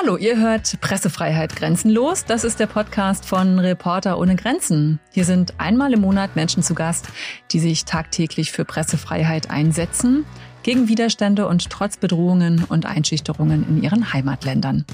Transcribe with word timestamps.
Hallo, 0.00 0.16
ihr 0.16 0.38
hört 0.38 0.80
Pressefreiheit 0.80 1.56
grenzenlos. 1.56 2.24
Das 2.24 2.44
ist 2.44 2.60
der 2.60 2.68
Podcast 2.68 3.24
von 3.24 3.58
Reporter 3.58 4.20
ohne 4.20 4.36
Grenzen. 4.36 5.00
Hier 5.10 5.24
sind 5.24 5.54
einmal 5.58 5.92
im 5.92 6.02
Monat 6.02 6.36
Menschen 6.36 6.62
zu 6.62 6.76
Gast, 6.76 7.08
die 7.50 7.58
sich 7.58 7.84
tagtäglich 7.84 8.52
für 8.52 8.64
Pressefreiheit 8.64 9.50
einsetzen, 9.50 10.24
gegen 10.62 10.86
Widerstände 10.86 11.48
und 11.48 11.68
trotz 11.68 11.96
Bedrohungen 11.96 12.62
und 12.68 12.86
Einschüchterungen 12.86 13.66
in 13.68 13.82
ihren 13.82 14.12
Heimatländern. 14.12 14.84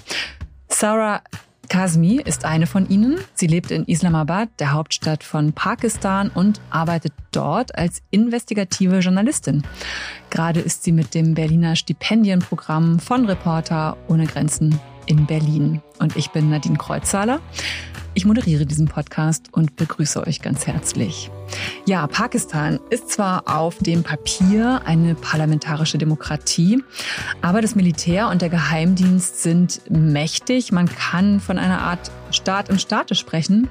Sarah 0.68 1.20
Kazmi 1.68 2.22
ist 2.24 2.46
eine 2.46 2.66
von 2.66 2.88
ihnen. 2.88 3.18
Sie 3.34 3.46
lebt 3.46 3.70
in 3.70 3.84
Islamabad, 3.84 4.48
der 4.58 4.72
Hauptstadt 4.72 5.22
von 5.22 5.52
Pakistan, 5.52 6.30
und 6.30 6.62
arbeitet 6.70 7.12
dort 7.30 7.76
als 7.76 8.00
investigative 8.10 9.00
Journalistin. 9.00 9.64
Gerade 10.30 10.60
ist 10.60 10.82
sie 10.82 10.92
mit 10.92 11.14
dem 11.14 11.34
Berliner 11.34 11.76
Stipendienprogramm 11.76 13.00
von 13.00 13.26
Reporter 13.26 13.98
ohne 14.08 14.26
Grenzen 14.26 14.80
in 15.06 15.26
Berlin. 15.26 15.82
Und 15.98 16.16
ich 16.16 16.30
bin 16.30 16.50
Nadine 16.50 16.78
Kreuzzahler. 16.78 17.40
Ich 18.16 18.24
moderiere 18.24 18.64
diesen 18.64 18.86
Podcast 18.86 19.46
und 19.50 19.74
begrüße 19.74 20.24
euch 20.24 20.40
ganz 20.40 20.68
herzlich. 20.68 21.30
Ja, 21.84 22.06
Pakistan 22.06 22.78
ist 22.90 23.10
zwar 23.10 23.42
auf 23.46 23.78
dem 23.78 24.04
Papier 24.04 24.82
eine 24.84 25.16
parlamentarische 25.16 25.98
Demokratie, 25.98 26.82
aber 27.42 27.60
das 27.60 27.74
Militär 27.74 28.28
und 28.28 28.40
der 28.40 28.50
Geheimdienst 28.50 29.42
sind 29.42 29.80
mächtig. 29.90 30.70
Man 30.70 30.88
kann 30.88 31.40
von 31.40 31.58
einer 31.58 31.80
Art 31.80 32.12
Staat 32.30 32.68
im 32.68 32.78
Staate 32.78 33.16
sprechen. 33.16 33.68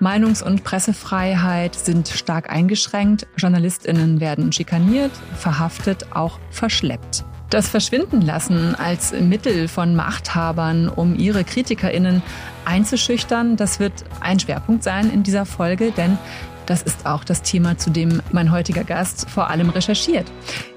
Meinungs- 0.00 0.42
und 0.42 0.64
Pressefreiheit 0.64 1.74
sind 1.74 2.08
stark 2.08 2.50
eingeschränkt. 2.50 3.26
Journalistinnen 3.36 4.18
werden 4.18 4.50
schikaniert, 4.52 5.12
verhaftet, 5.38 6.06
auch 6.14 6.38
verschleppt. 6.50 7.24
Das 7.50 7.68
Verschwindenlassen 7.68 8.74
als 8.74 9.12
Mittel 9.12 9.68
von 9.68 9.94
Machthabern, 9.94 10.88
um 10.88 11.14
ihre 11.14 11.44
KritikerInnen 11.44 12.22
einzuschüchtern, 12.64 13.56
das 13.56 13.78
wird 13.78 14.04
ein 14.20 14.40
Schwerpunkt 14.40 14.82
sein 14.82 15.10
in 15.10 15.22
dieser 15.22 15.46
Folge, 15.46 15.92
denn 15.92 16.18
das 16.66 16.82
ist 16.82 17.06
auch 17.06 17.24
das 17.24 17.42
Thema, 17.42 17.76
zu 17.76 17.90
dem 17.90 18.22
mein 18.32 18.50
heutiger 18.50 18.84
Gast 18.84 19.28
vor 19.28 19.50
allem 19.50 19.68
recherchiert. 19.68 20.26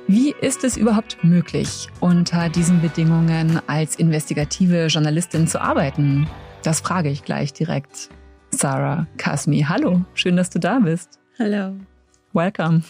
Wie 0.07 0.35
ist 0.41 0.63
es 0.63 0.77
überhaupt 0.77 1.23
möglich, 1.23 1.87
unter 1.99 2.49
diesen 2.49 2.81
Bedingungen 2.81 3.61
als 3.67 3.95
investigative 3.95 4.87
Journalistin 4.87 5.47
zu 5.47 5.61
arbeiten? 5.61 6.27
Das 6.63 6.81
frage 6.81 7.09
ich 7.09 7.23
gleich 7.23 7.53
direkt. 7.53 8.09
Sarah 8.51 9.07
Kasmi, 9.17 9.65
hallo, 9.67 10.01
schön, 10.13 10.35
dass 10.35 10.49
du 10.49 10.59
da 10.59 10.79
bist. 10.79 11.19
Hallo. 11.39 11.75
Welcome. 12.33 12.83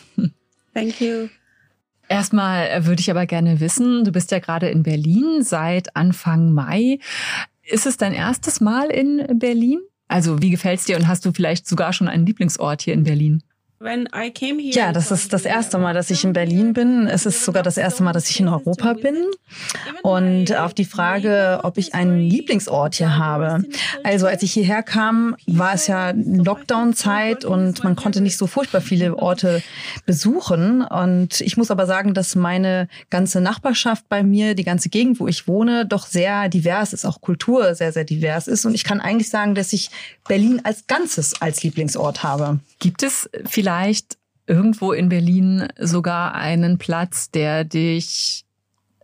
Thank 0.73 0.99
you. 0.99 1.29
Erstmal 2.09 2.67
äh, 2.67 2.85
würde 2.85 3.01
ich 3.01 3.11
aber 3.11 3.25
gerne 3.25 3.59
wissen, 3.59 4.03
du 4.03 4.11
bist 4.11 4.31
ja 4.31 4.39
gerade 4.39 4.69
in 4.69 4.83
Berlin 4.83 5.43
seit 5.43 5.95
Anfang 5.95 6.51
Mai. 6.53 6.99
Ist 7.63 7.85
es 7.85 7.97
dein 7.97 8.13
erstes 8.13 8.61
Mal 8.61 8.89
in 8.89 9.39
Berlin? 9.39 9.79
Also 10.07 10.41
wie 10.41 10.49
gefällt's 10.49 10.85
dir 10.85 10.95
und 10.95 11.07
hast 11.07 11.25
du 11.25 11.33
vielleicht 11.33 11.67
sogar 11.67 11.91
schon 11.91 12.07
einen 12.07 12.25
Lieblingsort 12.25 12.81
hier 12.81 12.93
in 12.93 13.03
Berlin? 13.03 13.43
Ja, 14.73 14.91
das 14.91 15.11
ist 15.11 15.33
das 15.33 15.45
erste 15.45 15.77
Mal, 15.77 15.93
dass 15.93 16.09
ich 16.09 16.23
in 16.23 16.33
Berlin 16.33 16.73
bin. 16.73 17.05
Es 17.05 17.27
ist 17.27 17.45
sogar 17.45 17.61
das 17.61 17.77
erste 17.77 18.01
Mal, 18.01 18.11
dass 18.11 18.27
ich 18.27 18.39
in 18.39 18.47
Europa 18.47 18.93
bin. 18.93 19.15
Und 20.01 20.55
auf 20.55 20.73
die 20.73 20.85
Frage, 20.85 21.59
ob 21.61 21.77
ich 21.77 21.93
einen 21.93 22.19
Lieblingsort 22.19 22.95
hier 22.95 23.17
habe. 23.17 23.63
Also 24.03 24.25
als 24.25 24.41
ich 24.41 24.51
hierher 24.51 24.81
kam, 24.81 25.35
war 25.45 25.75
es 25.75 25.85
ja 25.85 26.11
Lockdown-Zeit 26.15 27.45
und 27.45 27.83
man 27.83 27.95
konnte 27.95 28.21
nicht 28.21 28.37
so 28.37 28.47
furchtbar 28.47 28.81
viele 28.81 29.15
Orte 29.15 29.61
besuchen. 30.07 30.81
Und 30.81 31.41
ich 31.41 31.55
muss 31.55 31.69
aber 31.69 31.85
sagen, 31.85 32.15
dass 32.15 32.35
meine 32.35 32.87
ganze 33.11 33.41
Nachbarschaft 33.41 34.09
bei 34.09 34.23
mir, 34.23 34.55
die 34.55 34.63
ganze 34.63 34.89
Gegend, 34.89 35.19
wo 35.19 35.27
ich 35.27 35.47
wohne, 35.47 35.85
doch 35.85 36.07
sehr 36.07 36.49
divers 36.49 36.93
ist, 36.93 37.05
auch 37.05 37.21
Kultur 37.21 37.75
sehr, 37.75 37.93
sehr 37.93 38.05
divers 38.05 38.47
ist. 38.47 38.65
Und 38.65 38.73
ich 38.73 38.83
kann 38.83 39.01
eigentlich 39.01 39.29
sagen, 39.29 39.53
dass 39.53 39.71
ich 39.71 39.91
Berlin 40.27 40.61
als 40.63 40.87
Ganzes 40.87 41.41
als 41.41 41.61
Lieblingsort 41.61 42.23
habe. 42.23 42.59
Gibt 42.79 43.03
es 43.03 43.29
vielleicht 43.67 44.17
irgendwo 44.45 44.93
in 44.93 45.09
Berlin 45.09 45.67
sogar 45.77 46.35
einen 46.35 46.77
Platz, 46.77 47.31
der 47.31 47.65
dich 47.65 48.45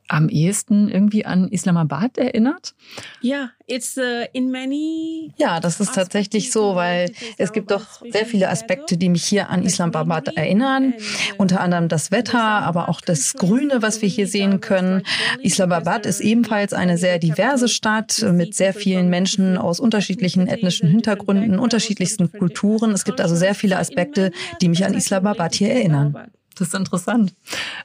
am 0.07 0.29
ehesten 0.29 0.89
irgendwie 0.89 1.25
an 1.25 1.47
Islamabad 1.47 2.17
erinnert? 2.17 2.75
Ja, 3.21 3.49
it's 3.67 3.97
uh, 3.97 4.25
in 4.33 4.51
many. 4.51 5.33
Ja, 5.37 5.59
das 5.59 5.79
ist 5.79 5.95
tatsächlich 5.95 6.51
so, 6.51 6.75
weil 6.75 7.11
es 7.37 7.53
gibt 7.53 7.71
doch 7.71 8.01
sehr 8.09 8.25
viele 8.25 8.49
Aspekte, 8.49 8.97
die 8.97 9.09
mich 9.09 9.23
hier 9.23 9.49
an 9.49 9.63
Islamabad 9.63 10.35
erinnern. 10.35 10.93
Unter 11.37 11.61
anderem 11.61 11.87
das 11.87 12.11
Wetter, 12.11 12.41
aber 12.41 12.89
auch 12.89 13.01
das 13.01 13.33
Grüne, 13.33 13.81
was 13.81 14.01
wir 14.01 14.09
hier 14.09 14.27
sehen 14.27 14.59
können. 14.59 15.03
Islamabad 15.41 16.05
ist 16.05 16.19
ebenfalls 16.19 16.73
eine 16.73 16.97
sehr 16.97 17.19
diverse 17.19 17.67
Stadt 17.67 18.25
mit 18.33 18.55
sehr 18.55 18.73
vielen 18.73 19.09
Menschen 19.09 19.57
aus 19.57 19.79
unterschiedlichen 19.79 20.47
ethnischen 20.47 20.89
Hintergründen, 20.89 21.59
unterschiedlichsten 21.59 22.31
Kulturen. 22.31 22.91
Es 22.91 23.05
gibt 23.05 23.21
also 23.21 23.35
sehr 23.35 23.55
viele 23.55 23.77
Aspekte, 23.77 24.31
die 24.61 24.69
mich 24.69 24.85
an 24.85 24.93
Islamabad 24.93 25.55
hier 25.55 25.71
erinnern. 25.71 26.31
Das 26.59 26.69
ist 26.69 26.73
interessant. 26.73 27.33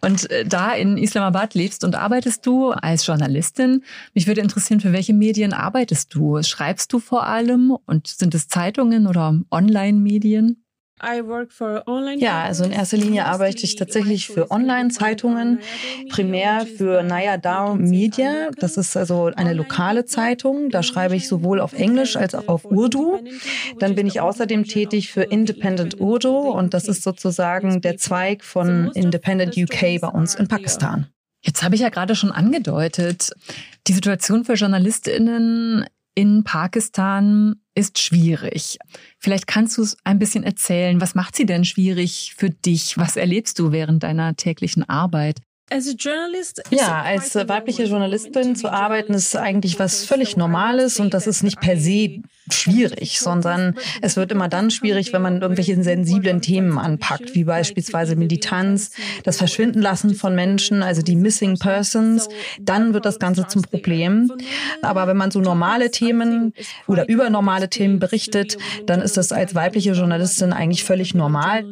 Und 0.00 0.30
äh, 0.30 0.44
da 0.44 0.72
in 0.72 0.96
Islamabad 0.96 1.54
lebst 1.54 1.84
und 1.84 1.94
arbeitest 1.94 2.44
du 2.46 2.70
als 2.70 3.06
Journalistin. 3.06 3.84
Mich 4.14 4.26
würde 4.26 4.40
interessieren, 4.40 4.80
für 4.80 4.92
welche 4.92 5.14
Medien 5.14 5.52
arbeitest 5.52 6.14
du? 6.14 6.42
Schreibst 6.42 6.92
du 6.92 6.98
vor 6.98 7.26
allem 7.26 7.76
und 7.86 8.06
sind 8.06 8.34
es 8.34 8.48
Zeitungen 8.48 9.06
oder 9.06 9.38
Online-Medien? 9.50 10.62
Ja, 12.20 12.42
also 12.42 12.64
in 12.64 12.72
erster 12.72 12.96
Linie 12.96 13.26
arbeite 13.26 13.64
ich 13.64 13.76
tatsächlich 13.76 14.28
für 14.28 14.50
Online-Zeitungen, 14.50 15.60
primär 16.10 16.66
für 16.66 17.02
Naya 17.02 17.36
Dao 17.36 17.74
Media. 17.74 18.50
Das 18.58 18.76
ist 18.76 18.96
also 18.96 19.30
eine 19.36 19.52
lokale 19.52 20.04
Zeitung. 20.04 20.70
Da 20.70 20.82
schreibe 20.82 21.16
ich 21.16 21.28
sowohl 21.28 21.60
auf 21.60 21.72
Englisch 21.72 22.16
als 22.16 22.34
auch 22.34 22.48
auf 22.48 22.64
Urdu. 22.64 23.18
Dann 23.78 23.94
bin 23.94 24.06
ich 24.06 24.20
außerdem 24.20 24.64
tätig 24.64 25.12
für 25.12 25.22
Independent 25.22 26.00
Urdu 26.00 26.50
und 26.50 26.74
das 26.74 26.88
ist 26.88 27.02
sozusagen 27.02 27.80
der 27.80 27.96
Zweig 27.96 28.44
von 28.44 28.90
Independent 28.92 29.56
UK 29.56 30.00
bei 30.00 30.08
uns 30.08 30.34
in 30.34 30.48
Pakistan. 30.48 31.06
Jetzt 31.42 31.62
habe 31.62 31.74
ich 31.74 31.80
ja 31.80 31.88
gerade 31.88 32.14
schon 32.14 32.32
angedeutet, 32.32 33.30
die 33.86 33.92
Situation 33.92 34.44
für 34.44 34.54
Journalistinnen 34.54 35.86
in 36.14 36.42
Pakistan 36.42 37.60
ist 37.78 38.00
schwierig. 38.00 38.78
Vielleicht 39.18 39.46
kannst 39.46 39.78
du 39.78 39.82
es 39.82 39.96
ein 40.02 40.18
bisschen 40.18 40.42
erzählen. 40.42 41.00
Was 41.00 41.14
macht 41.14 41.36
sie 41.36 41.46
denn 41.46 41.64
schwierig 41.64 42.34
für 42.36 42.50
dich? 42.50 42.98
Was 42.98 43.16
erlebst 43.16 43.58
du 43.60 43.70
während 43.70 44.02
deiner 44.02 44.34
täglichen 44.34 44.88
Arbeit? 44.88 45.40
Ja, 46.70 47.02
als 47.02 47.34
weibliche 47.34 47.84
Journalistin 47.84 48.56
zu 48.56 48.72
arbeiten 48.72 49.12
ist 49.12 49.36
eigentlich 49.36 49.78
was 49.78 50.04
völlig 50.04 50.36
Normales 50.36 50.98
und 50.98 51.12
das 51.12 51.26
ist 51.26 51.42
nicht 51.42 51.60
per 51.60 51.76
se 51.76 52.22
schwierig, 52.50 53.20
sondern 53.20 53.74
es 54.00 54.16
wird 54.16 54.32
immer 54.32 54.48
dann 54.48 54.70
schwierig, 54.70 55.12
wenn 55.12 55.22
man 55.22 55.42
irgendwelche 55.42 55.80
sensiblen 55.82 56.40
Themen 56.40 56.78
anpackt, 56.78 57.34
wie 57.34 57.44
beispielsweise 57.44 58.16
Militanz, 58.16 58.92
das 59.24 59.36
Verschwindenlassen 59.36 60.14
von 60.14 60.34
Menschen, 60.34 60.82
also 60.82 61.02
die 61.02 61.16
Missing 61.16 61.58
Persons, 61.58 62.28
dann 62.60 62.94
wird 62.94 63.04
das 63.04 63.18
Ganze 63.18 63.46
zum 63.46 63.62
Problem. 63.62 64.32
Aber 64.82 65.06
wenn 65.06 65.16
man 65.16 65.30
so 65.30 65.40
normale 65.40 65.90
Themen 65.90 66.54
oder 66.86 67.08
über 67.08 67.28
normale 67.28 67.68
Themen 67.68 67.98
berichtet, 67.98 68.56
dann 68.86 69.02
ist 69.02 69.16
das 69.16 69.32
als 69.32 69.54
weibliche 69.54 69.92
Journalistin 69.92 70.52
eigentlich 70.52 70.84
völlig 70.84 71.14
normal. 71.14 71.64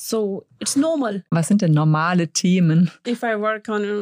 So 0.00 0.46
it's 0.60 0.76
normal. 0.76 1.24
Was 1.30 1.48
sind 1.48 1.60
denn 1.60 1.72
normale 1.72 2.28
Themen? 2.28 2.88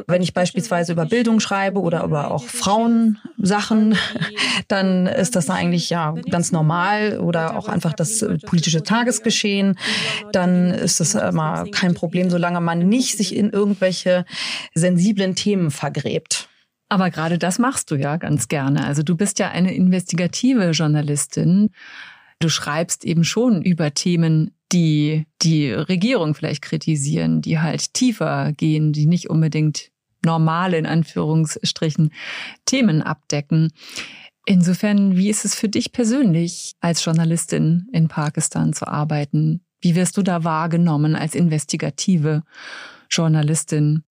Wenn 0.07 0.21
ich 0.23 0.34
beispielsweise 0.34 0.93
über 0.93 1.07
Bildung 1.07 1.41
schreibe 1.41 1.81
oder 1.81 2.05
über 2.05 2.31
auch 2.33 2.45
Frauensachen, 2.45 3.97
dann 4.69 5.06
ist 5.06 5.37
das 5.37 5.49
eigentlich 5.49 5.89
ja 5.89 6.15
ganz 6.31 6.53
normal 6.53 7.19
oder 7.21 7.56
auch 7.56 7.69
einfach 7.69 7.95
das 7.95 8.23
politische 8.45 8.83
Tagesgeschehen. 8.83 9.79
Dann 10.33 10.71
ist 10.71 11.01
das 11.01 11.15
immer 11.15 11.65
kein 11.73 11.95
Problem, 11.95 12.29
solange 12.29 12.61
man 12.61 12.81
nicht 12.81 13.17
sich 13.17 13.35
in 13.35 13.49
irgendwelche 13.49 14.27
sensiblen 14.75 15.35
Themen 15.35 15.71
vergräbt. 15.71 16.51
Aber 16.91 17.11
gerade 17.11 17.38
das 17.38 17.59
machst 17.59 17.91
du 17.91 17.94
ja 17.94 18.19
ganz 18.19 18.49
gerne. 18.49 18.85
Also 18.85 19.03
du 19.03 19.17
bist 19.17 19.38
ja 19.38 19.49
eine 19.49 19.75
investigative 19.75 20.73
Journalistin. 20.73 21.70
Du 22.38 22.50
schreibst 22.50 23.06
eben 23.06 23.25
schon 23.25 23.62
über 23.62 23.94
Themen, 23.94 24.53
die 24.73 25.27
die 25.43 25.71
Regierung 25.73 26.35
vielleicht 26.35 26.63
kritisieren, 26.63 27.41
die 27.41 27.59
halt 27.59 27.95
tiefer 27.95 28.53
gehen, 28.53 28.93
die 28.93 29.07
nicht 29.07 29.31
unbedingt 29.31 29.91
normale, 30.25 30.77
in 30.77 30.87
Anführungsstrichen, 30.87 32.13
Themen 32.65 33.03
abdecken. 33.03 33.73
Insofern, 34.45 35.17
wie 35.17 35.29
ist 35.29 35.45
es 35.45 35.55
für 35.55 35.69
dich 35.69 35.93
persönlich, 35.93 36.75
als 36.81 37.05
Journalistin 37.05 37.89
in 37.93 38.09
Pakistan 38.09 38.73
zu 38.73 38.87
arbeiten? 38.87 39.61
Wie 39.81 39.95
wirst 39.95 40.17
du 40.17 40.23
da 40.23 40.45
wahrgenommen 40.45 41.17
als 41.17 41.35
investigative 41.35 42.43
Journalistin? 43.11 44.03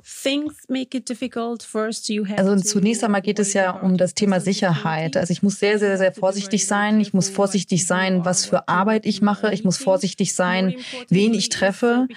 Also 2.38 2.56
zunächst 2.64 3.04
einmal 3.04 3.22
geht 3.22 3.40
es 3.40 3.54
ja 3.54 3.72
um 3.72 3.98
das 3.98 4.14
Thema 4.14 4.40
Sicherheit. 4.40 5.18
Also 5.18 5.32
ich 5.32 5.44
muss 5.44 5.60
sehr, 5.60 5.80
sehr, 5.80 5.98
sehr 5.98 6.14
vorsichtig 6.14 6.68
sein. 6.68 7.00
Ich 7.00 7.14
muss 7.14 7.30
vorsichtig 7.30 7.86
sein, 7.86 8.26
was 8.26 8.46
für 8.46 8.68
Arbeit 8.68 9.06
ich 9.06 9.22
mache. 9.22 9.54
Ich 9.54 9.64
muss 9.64 9.78
vorsichtig 9.78 10.34
sein, 10.34 10.76
wen 11.10 11.34
ich 11.34 11.50
treffe. 11.50 12.08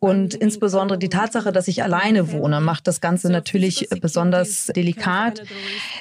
Und 0.00 0.34
insbesondere 0.34 0.98
die 0.98 1.08
Tatsache, 1.08 1.52
dass 1.52 1.68
ich 1.68 1.82
alleine 1.82 2.32
wohne, 2.32 2.60
macht 2.60 2.86
das 2.86 3.00
Ganze 3.00 3.30
natürlich 3.30 3.88
besonders 4.00 4.66
delikat. 4.66 5.42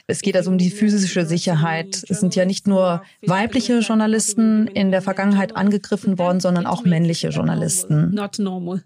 Es 0.07 0.21
geht 0.21 0.35
also 0.35 0.51
um 0.51 0.57
die 0.57 0.69
physische 0.69 1.25
Sicherheit. 1.25 2.03
Es 2.09 2.19
sind 2.19 2.35
ja 2.35 2.45
nicht 2.45 2.67
nur 2.67 3.03
weibliche 3.25 3.79
Journalisten 3.79 4.67
in 4.67 4.91
der 4.91 5.01
Vergangenheit 5.01 5.55
angegriffen 5.55 6.17
worden, 6.17 6.39
sondern 6.39 6.65
auch 6.65 6.83
männliche 6.83 7.29
Journalisten. 7.29 8.13
Not 8.13 8.39
normal. 8.39 8.83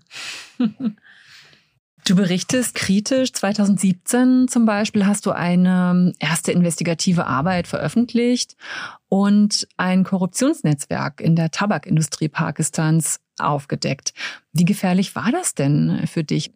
Du 2.10 2.16
berichtest 2.16 2.74
kritisch. 2.74 3.34
2017 3.34 4.48
zum 4.48 4.66
Beispiel 4.66 5.06
hast 5.06 5.28
du 5.28 5.32
eine 5.32 6.12
erste 6.18 6.52
investigative 6.52 7.28
Arbeit 7.28 7.68
veröffentlicht 7.68 8.56
und 9.10 9.68
ein 9.78 10.04
Korruptionsnetzwerk 10.04 11.22
in 11.22 11.36
der 11.36 11.52
Tabakindustrie 11.52 12.28
Pakistans 12.28 13.20
aufgedeckt. 13.38 14.16
Wie 14.54 14.66
gefährlich 14.66 15.16
war 15.16 15.32
das 15.32 15.54
denn 15.54 16.08
für 16.08 16.24
dich? 16.24 16.52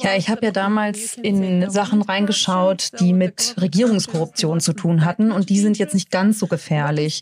Ja, 0.00 0.16
ich 0.16 0.28
habe 0.30 0.46
ja 0.46 0.50
damals 0.50 1.14
in 1.14 1.70
Sachen 1.70 2.02
reingeschaut, 2.02 2.98
die 2.98 3.12
mit 3.12 3.54
Regierungskorruption 3.60 4.58
zu 4.58 4.72
tun 4.72 5.04
hatten 5.04 5.30
und 5.30 5.48
die 5.48 5.60
sind 5.60 5.78
jetzt 5.78 5.94
nicht 5.94 6.10
ganz 6.10 6.40
so 6.40 6.48
gefährlich. 6.48 7.20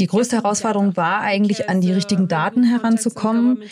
Die 0.00 0.08
größte 0.08 0.36
Herausforderung 0.36 0.96
war 0.96 1.20
eigentlich, 1.20 1.68
an 1.68 1.80
die 1.80 1.92
richtigen 1.92 2.26
Daten 2.26 2.64
heranzukommen. 2.64 3.62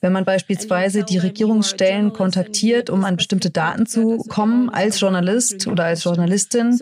Wenn 0.00 0.12
man 0.12 0.24
beispielsweise 0.24 1.04
die 1.04 1.18
Regierungsstellen 1.18 2.14
kontaktiert, 2.14 2.88
um 2.88 3.04
an 3.04 3.16
bestimmte 3.16 3.50
Daten 3.50 3.84
zu 3.84 4.18
kommen, 4.28 4.70
als 4.70 5.00
Journalist 5.00 5.66
oder 5.66 5.84
als 5.84 6.04
Journalistin, 6.04 6.80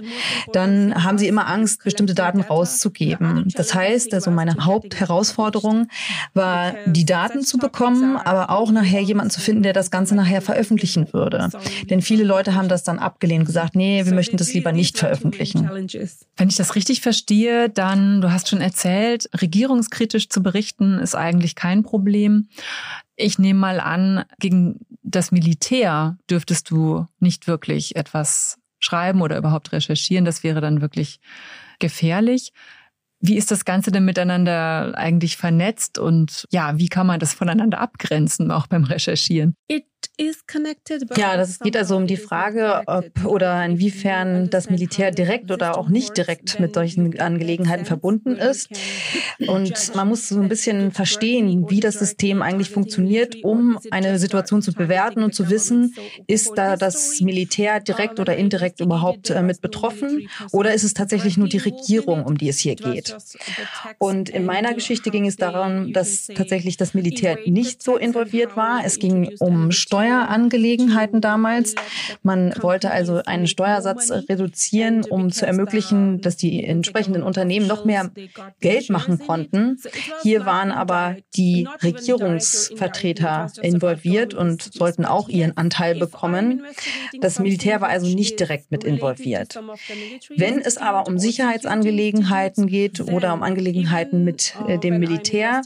dann 0.52 1.02
haben 1.02 1.18
sie 1.18 1.26
immer 1.26 1.48
Angst, 1.48 1.82
bestimmte 1.82 2.14
Daten 2.14 2.40
rauszugeben. 2.40 3.48
Das 3.56 3.74
heißt, 3.74 4.14
also 4.14 4.30
meine 4.30 4.64
Hauptherausforderung 4.64 5.88
war, 6.32 6.74
die 6.86 7.04
Daten 7.04 7.42
zu 7.42 7.58
bekommen, 7.58 8.16
aber 8.16 8.50
auch 8.50 8.70
nachher 8.70 9.00
jemanden 9.00 9.30
zu 9.30 9.40
finden, 9.40 9.64
der 9.64 9.72
das 9.72 9.90
Ganze 9.90 10.14
nachher 10.14 10.40
veröffentlichen 10.40 11.12
würde. 11.12 11.50
Denn 11.90 12.00
viele 12.00 12.22
Leute 12.22 12.54
haben 12.54 12.68
das 12.68 12.84
dann 12.84 13.00
abgelehnt, 13.00 13.46
gesagt, 13.46 13.74
nee, 13.74 14.04
wir 14.04 14.14
möchten 14.14 14.36
das 14.36 14.54
lieber 14.54 14.70
nicht 14.70 14.98
veröffentlichen. 14.98 15.68
Wenn 16.36 16.48
ich 16.48 16.56
das 16.56 16.76
richtig 16.76 17.00
verstehe, 17.00 17.68
dann, 17.70 18.20
du 18.20 18.30
hast 18.30 18.48
schon 18.48 18.60
erzählt, 18.60 18.83
erzählt, 18.84 19.28
regierungskritisch 19.40 20.28
zu 20.28 20.42
berichten 20.42 20.98
ist 20.98 21.14
eigentlich 21.14 21.54
kein 21.54 21.82
Problem. 21.82 22.48
Ich 23.16 23.38
nehme 23.38 23.60
mal 23.60 23.80
an, 23.80 24.24
gegen 24.38 24.80
das 25.02 25.32
Militär 25.32 26.18
dürftest 26.28 26.70
du 26.70 27.06
nicht 27.18 27.46
wirklich 27.46 27.96
etwas 27.96 28.58
schreiben 28.80 29.22
oder 29.22 29.38
überhaupt 29.38 29.72
recherchieren. 29.72 30.24
Das 30.24 30.42
wäre 30.42 30.60
dann 30.60 30.80
wirklich 30.80 31.20
gefährlich. 31.78 32.52
Wie 33.20 33.36
ist 33.36 33.50
das 33.50 33.64
Ganze 33.64 33.90
denn 33.90 34.04
miteinander 34.04 34.92
eigentlich 34.96 35.38
vernetzt 35.38 35.98
und 35.98 36.46
ja, 36.52 36.76
wie 36.76 36.88
kann 36.88 37.06
man 37.06 37.20
das 37.20 37.32
voneinander 37.32 37.78
abgrenzen, 37.78 38.50
auch 38.50 38.66
beim 38.66 38.84
Recherchieren? 38.84 39.54
It 39.68 39.86
ja, 41.16 41.36
das 41.36 41.58
geht 41.58 41.76
also 41.76 41.96
um 41.96 42.06
die 42.06 42.16
Frage, 42.16 42.82
ob 42.86 43.24
oder 43.24 43.64
inwiefern 43.64 44.50
das 44.50 44.70
Militär 44.70 45.10
direkt 45.10 45.50
oder 45.50 45.78
auch 45.78 45.88
nicht 45.88 46.16
direkt 46.16 46.60
mit 46.60 46.74
solchen 46.74 47.18
Angelegenheiten 47.18 47.84
verbunden 47.84 48.36
ist. 48.36 48.68
Und 49.46 49.94
man 49.94 50.08
muss 50.08 50.28
so 50.28 50.40
ein 50.40 50.48
bisschen 50.48 50.92
verstehen, 50.92 51.68
wie 51.68 51.80
das 51.80 51.94
System 51.98 52.42
eigentlich 52.42 52.70
funktioniert, 52.70 53.36
um 53.42 53.78
eine 53.90 54.18
Situation 54.18 54.62
zu 54.62 54.72
bewerten. 54.72 55.22
Und 55.22 55.34
zu 55.34 55.50
wissen, 55.50 55.94
ist 56.26 56.52
da 56.56 56.76
das 56.76 57.20
Militär 57.20 57.80
direkt 57.80 58.20
oder 58.20 58.36
indirekt 58.36 58.80
überhaupt 58.80 59.30
äh, 59.30 59.42
mit 59.42 59.60
betroffen? 59.60 60.28
Oder 60.52 60.74
ist 60.74 60.84
es 60.84 60.94
tatsächlich 60.94 61.36
nur 61.36 61.48
die 61.48 61.58
Regierung, 61.58 62.24
um 62.24 62.36
die 62.36 62.48
es 62.48 62.58
hier 62.58 62.76
geht. 62.76 63.16
Und 63.98 64.28
in 64.28 64.44
meiner 64.44 64.74
Geschichte 64.74 65.10
ging 65.10 65.26
es 65.26 65.36
darum, 65.36 65.92
dass 65.92 66.26
tatsächlich 66.26 66.76
das 66.76 66.94
Militär 66.94 67.38
nicht 67.46 67.82
so 67.82 67.96
involviert 67.96 68.56
war. 68.56 68.82
Es 68.84 68.98
ging 68.98 69.34
um 69.38 69.72
Steuern 69.72 69.93
Steuerangelegenheiten 69.94 71.20
damals. 71.20 71.76
Man 72.24 72.52
wollte 72.60 72.90
also 72.90 73.22
einen 73.26 73.46
Steuersatz 73.46 74.10
reduzieren, 74.10 75.04
um 75.04 75.30
zu 75.30 75.46
ermöglichen, 75.46 76.20
dass 76.20 76.36
die 76.36 76.64
entsprechenden 76.64 77.22
Unternehmen 77.22 77.68
noch 77.68 77.84
mehr 77.84 78.10
Geld 78.60 78.90
machen 78.90 79.20
konnten. 79.20 79.78
Hier 80.20 80.46
waren 80.46 80.72
aber 80.72 81.14
die 81.36 81.68
Regierungsvertreter 81.80 83.52
involviert 83.62 84.34
und 84.34 84.74
sollten 84.74 85.04
auch 85.04 85.28
ihren 85.28 85.56
Anteil 85.56 85.94
bekommen. 85.94 86.64
Das 87.20 87.38
Militär 87.38 87.80
war 87.80 87.88
also 87.88 88.08
nicht 88.12 88.40
direkt 88.40 88.72
mit 88.72 88.82
involviert. 88.82 89.60
Wenn 90.36 90.58
es 90.58 90.76
aber 90.76 91.06
um 91.06 91.18
Sicherheitsangelegenheiten 91.18 92.66
geht 92.66 93.00
oder 93.00 93.32
um 93.32 93.44
Angelegenheiten 93.44 94.24
mit 94.24 94.56
äh, 94.66 94.76
dem 94.76 94.98
Militär, 94.98 95.62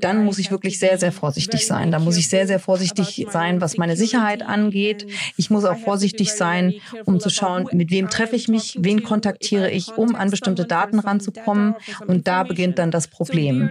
dann 0.00 0.24
muss 0.24 0.38
ich 0.38 0.52
wirklich 0.52 0.78
sehr, 0.78 0.98
sehr 0.98 1.10
vorsichtig 1.10 1.66
sein. 1.66 1.90
Da 1.90 1.98
muss 1.98 2.16
ich 2.16 2.28
sehr, 2.28 2.46
sehr 2.46 2.60
vorsichtig 2.60 3.26
sein, 3.28 3.60
was 3.60 3.71
meine 3.78 3.96
Sicherheit 3.96 4.42
angeht. 4.42 5.06
Ich 5.36 5.50
muss 5.50 5.64
auch 5.64 5.78
vorsichtig 5.78 6.32
sein, 6.32 6.74
um 7.04 7.20
zu 7.20 7.30
schauen, 7.30 7.68
mit 7.72 7.90
wem 7.90 8.08
treffe 8.08 8.36
ich 8.36 8.48
mich, 8.48 8.76
wen 8.80 9.02
kontaktiere 9.02 9.70
ich, 9.70 9.96
um 9.96 10.14
an 10.14 10.30
bestimmte 10.30 10.64
Daten 10.64 10.98
ranzukommen. 10.98 11.74
Und 12.06 12.26
da 12.26 12.42
beginnt 12.42 12.78
dann 12.78 12.90
das 12.90 13.08
Problem. 13.08 13.70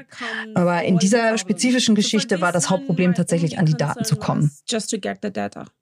Aber 0.55 0.83
in 0.83 0.97
dieser 0.97 1.37
spezifischen 1.37 1.95
Geschichte 1.95 2.41
war 2.41 2.51
das 2.51 2.69
Hauptproblem 2.69 3.13
tatsächlich 3.13 3.57
an 3.57 3.65
die 3.65 3.75
Daten 3.75 4.03
zu 4.03 4.15
kommen. 4.15 4.51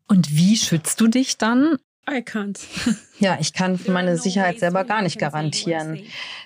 Und 0.07 0.35
wie 0.35 0.55
schützt 0.57 0.99
du 1.01 1.07
dich 1.07 1.37
dann? 1.37 1.77
I 2.09 2.21
can't. 2.21 2.59
Ja, 3.19 3.37
ich 3.39 3.53
kann 3.53 3.77
für 3.77 3.91
meine 3.91 4.17
Sicherheit 4.17 4.59
selber 4.59 4.83
gar 4.83 5.01
nicht 5.01 5.19
garantieren. 5.19 5.99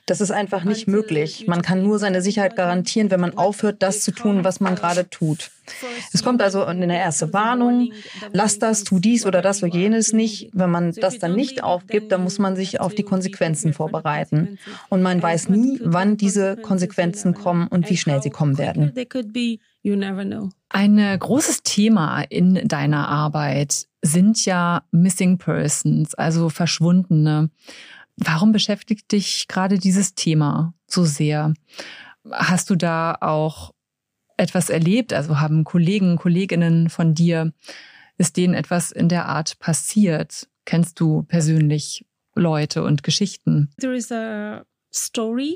Das 0.05 0.19
ist 0.19 0.31
einfach 0.31 0.65
nicht 0.65 0.87
möglich. 0.87 1.45
Man 1.47 1.61
kann 1.61 1.81
nur 1.81 1.97
seine 1.97 2.21
Sicherheit 2.21 2.57
garantieren, 2.57 3.09
wenn 3.09 3.21
man 3.21 3.37
aufhört, 3.37 3.81
das 3.81 4.01
zu 4.01 4.11
tun, 4.11 4.43
was 4.43 4.59
man 4.59 4.75
gerade 4.75 5.09
tut. 5.09 5.51
Es 6.11 6.23
kommt 6.23 6.41
also 6.41 6.63
in 6.63 6.83
eine 6.83 6.97
erste 6.97 7.31
Warnung, 7.31 7.93
lass 8.33 8.59
das, 8.59 8.83
tu 8.83 8.99
dies 8.99 9.25
oder 9.25 9.41
das 9.41 9.63
oder 9.63 9.73
jenes 9.73 10.11
nicht. 10.11 10.49
Wenn 10.51 10.69
man 10.69 10.91
das 10.91 11.19
dann 11.19 11.35
nicht 11.35 11.63
aufgibt, 11.63 12.11
dann 12.11 12.23
muss 12.23 12.37
man 12.37 12.57
sich 12.57 12.81
auf 12.81 12.93
die 12.93 13.03
Konsequenzen 13.03 13.73
vorbereiten. 13.73 14.59
Und 14.89 15.01
man 15.01 15.23
weiß 15.23 15.47
nie, 15.47 15.79
wann 15.81 16.17
diese 16.17 16.57
Konsequenzen 16.57 17.33
kommen 17.33 17.67
und 17.69 17.89
wie 17.89 17.97
schnell 17.97 18.21
sie 18.21 18.29
kommen 18.29 18.57
werden. 18.57 18.91
Ein 20.69 21.17
großes 21.19 21.63
Thema 21.63 22.23
in 22.23 22.67
deiner 22.67 23.07
Arbeit 23.07 23.87
sind 24.01 24.43
ja 24.45 24.83
Missing 24.91 25.37
Persons, 25.37 26.13
also 26.15 26.49
Verschwundene. 26.49 27.49
Warum 28.17 28.51
beschäftigt 28.51 29.11
dich 29.11 29.47
gerade 29.47 29.79
dieses 29.79 30.15
Thema 30.15 30.73
so 30.87 31.03
sehr? 31.03 31.53
Hast 32.31 32.69
du 32.69 32.75
da 32.75 33.17
auch 33.19 33.73
etwas 34.37 34.69
erlebt? 34.69 35.13
Also 35.13 35.39
haben 35.39 35.63
Kollegen, 35.63 36.17
Kolleginnen 36.17 36.89
von 36.89 37.13
dir, 37.13 37.53
ist 38.17 38.37
denen 38.37 38.53
etwas 38.53 38.91
in 38.91 39.09
der 39.09 39.27
Art 39.27 39.59
passiert? 39.59 40.47
Kennst 40.65 40.99
du 40.99 41.23
persönlich 41.23 42.05
Leute 42.35 42.83
und 42.83 43.03
Geschichten? 43.03 43.73
There 43.79 43.95
is 43.95 44.11
a. 44.11 44.65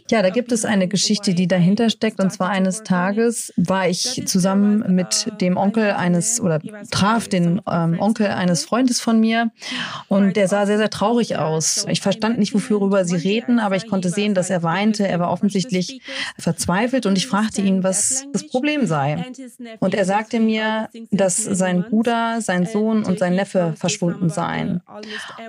Ja, 0.10 0.24
da 0.24 0.32
gibt 0.32 0.51
es 0.51 0.65
eine 0.65 0.88
Geschichte, 0.88 1.36
die 1.36 1.48
dahinter 1.48 1.91
steckt. 1.91 2.20
Und 2.20 2.32
zwar 2.32 2.50
eines 2.50 2.82
Tages 2.82 3.53
war 3.56 3.88
ich 3.88 4.24
zusammen 4.25 4.96
mit 4.96 5.32
dem 5.41 5.58
Onkel 5.58 5.91
eines 5.91 6.41
oder 6.41 6.60
traf 6.89 7.27
den 7.27 7.62
ähm, 7.72 8.00
Onkel 8.00 8.27
eines 8.27 8.65
Freundes 8.65 9.00
von 9.00 9.20
mir 9.20 9.51
und 10.08 10.36
der 10.36 10.48
sah 10.48 10.65
sehr, 10.65 10.77
sehr 10.77 10.89
traurig 10.89 11.38
aus. 11.38 11.86
Ich 11.88 12.01
verstand 12.01 12.39
nicht, 12.39 12.53
worüber 12.53 13.06
sie 13.06 13.15
reden, 13.15 13.60
aber 13.60 13.75
ich 13.75 13.88
konnte 13.88 14.10
sehen, 14.10 14.34
dass 14.34 14.50
er 14.50 14.63
weinte. 14.63 15.08
Er 15.08 15.20
war 15.20 15.29
offensichtlich 15.32 16.01
verzweifelt 16.39 17.06
und 17.06 17.15
ich 17.15 17.27
fragte 17.27 17.62
ihn, 17.62 17.84
was 17.84 18.25
das 18.34 18.48
Problem 18.48 18.88
sei. 18.88 19.24
Und 19.79 19.94
er 19.94 20.06
sagte 20.06 20.39
mir, 20.39 20.89
dass 21.12 21.38
sein 21.38 21.84
Bruder, 21.84 22.41
sein 22.41 22.65
Sohn 22.65 23.03
und 23.03 23.20
sein 23.20 23.36
Neffe 23.36 23.74
verschwunden 23.77 24.29
seien. 24.29 24.82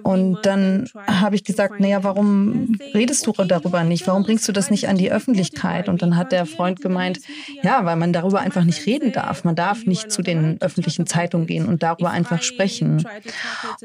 Und 0.03 0.45
dann 0.45 0.91
habe 1.07 1.37
ich 1.37 1.45
gesagt, 1.45 1.81
naja, 1.81 2.05
warum 2.05 2.79
redest 2.95 3.27
du 3.27 3.33
darüber? 3.33 3.78
Darüber 3.79 3.89
nicht? 3.89 4.07
Warum 4.07 4.23
bringst 4.23 4.49
du 4.49 4.53
das 4.53 4.71
nicht 4.71 4.89
an 4.89 4.97
die 4.97 5.11
Öffentlichkeit? 5.11 5.89
Und 5.89 6.03
dann 6.03 6.17
hat 6.17 6.33
der 6.33 6.47
Freund 6.47 6.81
gemeint, 6.81 7.21
ja, 7.63 7.85
weil 7.85 7.97
man 7.97 8.13
darüber 8.13 8.41
einfach 8.41 8.65
nicht 8.65 8.87
reden 8.87 9.13
darf. 9.13 9.45
Man 9.45 9.55
darf 9.55 9.85
nicht 9.85 10.11
zu 10.11 10.23
den 10.23 10.61
öffentlichen 10.61 11.07
Zeitungen 11.07 11.47
gehen 11.47 11.67
und 11.67 11.83
darüber 11.83 12.11
einfach 12.11 12.43
sprechen. 12.43 13.05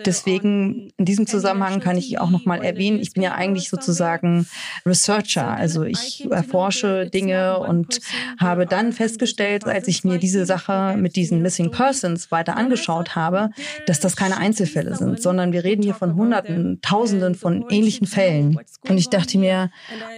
Deswegen 0.05 0.91
in 0.97 1.05
diesem 1.05 1.27
Zusammenhang 1.27 1.79
kann 1.79 1.97
ich 1.97 2.19
auch 2.19 2.29
noch 2.29 2.45
mal 2.45 2.63
erwähnen, 2.63 2.99
ich 2.99 3.13
bin 3.13 3.23
ja 3.23 3.33
eigentlich 3.33 3.69
sozusagen 3.69 4.47
Researcher. 4.85 5.47
Also 5.47 5.83
ich 5.83 6.27
erforsche 6.29 7.09
Dinge 7.09 7.59
und 7.59 7.99
habe 8.39 8.65
dann 8.65 8.93
festgestellt, 8.93 9.65
als 9.65 9.87
ich 9.87 10.03
mir 10.03 10.17
diese 10.17 10.45
Sache 10.45 10.95
mit 10.97 11.15
diesen 11.15 11.41
Missing 11.41 11.71
Persons 11.71 12.31
weiter 12.31 12.57
angeschaut 12.57 13.15
habe, 13.15 13.49
dass 13.85 13.99
das 13.99 14.15
keine 14.15 14.37
Einzelfälle 14.37 14.95
sind, 14.95 15.21
sondern 15.21 15.51
wir 15.51 15.63
reden 15.63 15.83
hier 15.83 15.95
von 15.95 16.15
Hunderten, 16.15 16.79
Tausenden 16.81 17.35
von 17.35 17.65
ähnlichen 17.69 18.07
Fällen. 18.07 18.59
Und 18.87 18.97
ich 18.97 19.09
dachte 19.09 19.37
mir, 19.37 19.69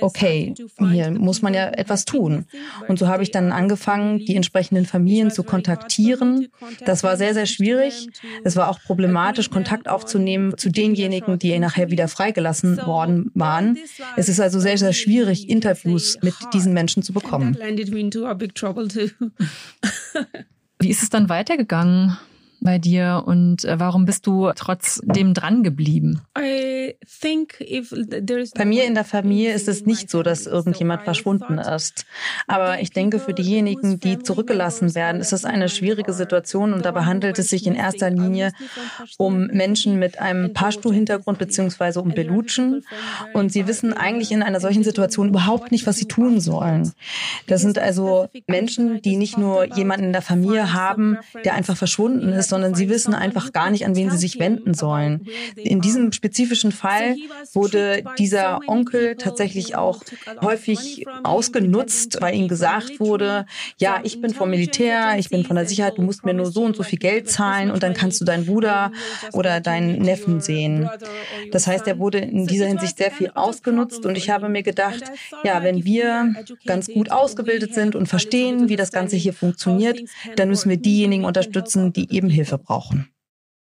okay, 0.02 0.54
hier 0.92 1.12
muss 1.12 1.42
man 1.42 1.54
ja 1.54 1.70
etwas 1.70 2.06
tun. 2.06 2.46
Und 2.88 3.00
so 3.00 3.08
habe 3.08 3.24
ich 3.24 3.32
dann 3.32 3.52
angefangen, 3.52 4.20
die 4.20 4.36
entsprechenden 4.36 4.86
Familien 4.86 5.32
zu 5.32 5.44
kontaktieren. 5.44 6.48
Das 6.86 7.04
war 7.04 7.18
sehr, 7.18 7.34
sehr 7.34 7.46
schwierig. 7.46 8.10
Es 8.44 8.56
war 8.56 8.70
auch 8.70 8.80
problematisch, 8.82 9.50
Kontakt 9.50 9.88
aufzunehmen 9.88 10.58
zu 10.58 10.70
denjenigen, 10.70 11.40
die 11.40 11.58
nachher 11.60 11.92
wieder 11.92 12.08
freigelassen 12.08 12.78
worden 12.86 13.32
waren. 13.34 13.78
Es 14.16 14.30
ist 14.30 14.40
also 14.40 14.60
sehr, 14.60 14.78
sehr 14.78 14.94
schwierig, 14.94 15.50
Interviews 15.50 16.18
mit 16.22 16.36
diesen 16.54 16.74
Menschen 16.74 17.04
zu 17.04 17.14
bekommen. 17.14 17.58
Wie 20.80 20.90
ist 20.90 21.04
es 21.04 21.10
dann 21.10 21.30
weitergegangen? 21.30 22.18
Bei 22.66 22.80
dir 22.80 23.24
und 23.26 23.64
äh, 23.64 23.80
warum 23.80 24.04
bist 24.06 24.28
du 24.28 24.52
trotzdem 24.56 25.34
dran 25.34 25.64
geblieben? 25.64 26.22
Bei 28.56 28.66
mir 28.66 28.84
in 28.84 28.96
der 28.96 29.06
Familie 29.06 29.54
ist 29.54 29.68
es 29.68 29.86
nicht 29.86 30.10
so, 30.10 30.24
dass 30.24 30.46
irgendjemand 30.46 31.04
verschwunden 31.04 31.58
ist. 31.58 32.06
Aber 32.48 32.82
ich 32.82 32.90
denke, 32.90 33.20
für 33.20 33.34
diejenigen, 33.34 34.00
die 34.00 34.20
zurückgelassen 34.20 34.96
werden, 34.96 35.22
ist 35.22 35.32
es 35.32 35.46
eine 35.46 35.70
schwierige 35.70 36.12
Situation 36.12 36.74
und 36.74 36.84
dabei 36.84 37.06
handelt 37.06 37.40
es 37.40 37.50
sich 37.50 37.68
in 37.68 37.76
erster 37.76 38.10
Linie 38.10 38.52
um 39.18 39.48
Menschen 39.48 39.98
mit 40.00 40.20
einem 40.20 40.54
Pashto-Hintergrund 40.54 41.38
beziehungsweise 41.38 42.02
um 42.02 42.14
Belutschen. 42.14 42.84
Und 43.34 43.52
sie 43.52 43.68
wissen 43.68 43.94
eigentlich 43.94 44.32
in 44.32 44.44
einer 44.44 44.60
solchen 44.60 44.84
Situation 44.84 45.30
überhaupt 45.30 45.72
nicht, 45.72 45.88
was 45.88 45.98
sie 45.98 46.08
tun 46.08 46.40
sollen. 46.42 46.92
Das 47.48 47.62
sind 47.62 47.78
also 47.78 48.28
Menschen, 48.48 49.02
die 49.02 49.16
nicht 49.16 49.38
nur 49.38 49.66
jemanden 49.76 50.08
in 50.08 50.14
der 50.14 50.22
Familie 50.24 50.74
haben, 50.74 51.18
der 51.44 51.54
einfach 51.54 51.78
verschwunden 51.78 52.30
ist, 52.30 52.52
sondern 52.56 52.74
sie 52.74 52.88
wissen 52.88 53.14
einfach 53.14 53.52
gar 53.52 53.70
nicht, 53.70 53.86
an 53.86 53.98
wen 53.98 54.10
sie 54.10 54.18
sich 54.18 54.40
wenden 54.40 54.74
sollen. 54.74 55.28
In 55.58 55.82
diesem 55.82 56.14
spezifischen 56.14 56.72
Fall 56.72 57.18
wurde 57.54 58.02
dieser 58.18 58.62
Onkel 58.68 59.18
tatsächlich 59.18 59.76
auch 59.76 60.02
häufig 60.42 61.06
ausgenutzt, 61.26 62.22
weil 62.22 62.34
ihm 62.34 62.48
gesagt 62.48 63.02
wurde, 63.02 63.46
ja, 63.78 64.00
ich 64.04 64.22
bin 64.22 64.34
vom 64.34 64.52
Militär, 64.52 65.16
ich 65.18 65.30
bin 65.30 65.44
von 65.44 65.58
der 65.58 65.68
Sicherheit, 65.68 65.98
du 65.98 66.02
musst 66.02 66.24
mir 66.24 66.34
nur 66.34 66.50
so 66.50 66.64
und 66.64 66.78
so 66.78 66.84
viel 66.84 66.98
Geld 66.98 67.30
zahlen 67.30 67.72
und 67.72 67.84
dann 67.84 67.94
kannst 67.94 68.22
du 68.22 68.26
deinen 68.26 68.46
Bruder 68.46 68.94
oder 69.34 69.60
deinen 69.60 70.00
Neffen 70.00 70.40
sehen. 70.40 70.90
Das 71.52 71.68
heißt, 71.68 71.86
er 71.90 72.00
wurde 72.00 72.20
in 72.20 72.48
dieser 72.48 72.68
Hinsicht 72.68 72.98
sehr 72.98 73.12
viel 73.12 73.32
ausgenutzt 73.36 74.06
und 74.06 74.18
ich 74.18 74.30
habe 74.30 74.48
mir 74.48 74.64
gedacht, 74.64 75.04
ja, 75.44 75.62
wenn 75.62 75.84
wir 75.84 76.34
ganz 76.66 76.88
gut 76.88 77.12
ausgebildet 77.12 77.74
sind 77.74 77.98
und 77.98 78.08
verstehen, 78.08 78.70
wie 78.70 78.78
das 78.78 78.94
Ganze 78.94 79.18
hier 79.18 79.34
funktioniert, 79.34 80.00
dann 80.38 80.48
müssen 80.48 80.70
wir 80.70 80.78
diejenigen 80.78 81.26
unterstützen, 81.26 81.92
die 81.92 82.16
eben 82.16 82.30
Hilfe 82.36 82.58
brauchen. 82.58 83.10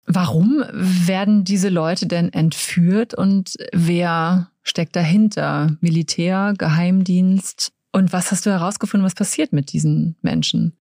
Warum 0.06 0.64
werden 0.72 1.44
diese 1.44 1.68
Leute 1.68 2.06
denn 2.06 2.32
entführt 2.32 3.12
und 3.12 3.56
wer 3.72 4.50
steckt 4.62 4.96
dahinter? 4.96 5.76
Militär, 5.80 6.54
Geheimdienst? 6.56 7.72
Und 7.92 8.12
was 8.12 8.30
hast 8.30 8.46
du 8.46 8.50
herausgefunden, 8.50 9.04
was 9.04 9.14
passiert 9.14 9.52
mit 9.52 9.72
diesen 9.72 10.16
Menschen? 10.22 10.78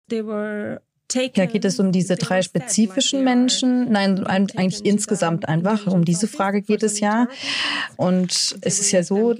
Ja, 1.13 1.47
geht 1.47 1.65
es 1.65 1.81
um 1.81 1.93
diese 1.93 2.17
drei 2.17 2.43
spezifischen 2.43 3.25
Menschen? 3.25 3.91
Nein, 3.91 4.25
eigentlich 4.27 4.85
insgesamt 4.85 5.49
einfach. 5.49 5.87
Um 5.87 6.05
diese 6.05 6.29
Frage 6.29 6.63
geht 6.63 6.83
es 6.83 7.01
ja. 7.01 7.27
Und 7.97 8.57
es 8.61 8.81
ist 8.81 8.93
ja 8.93 9.03
so, 9.03 9.35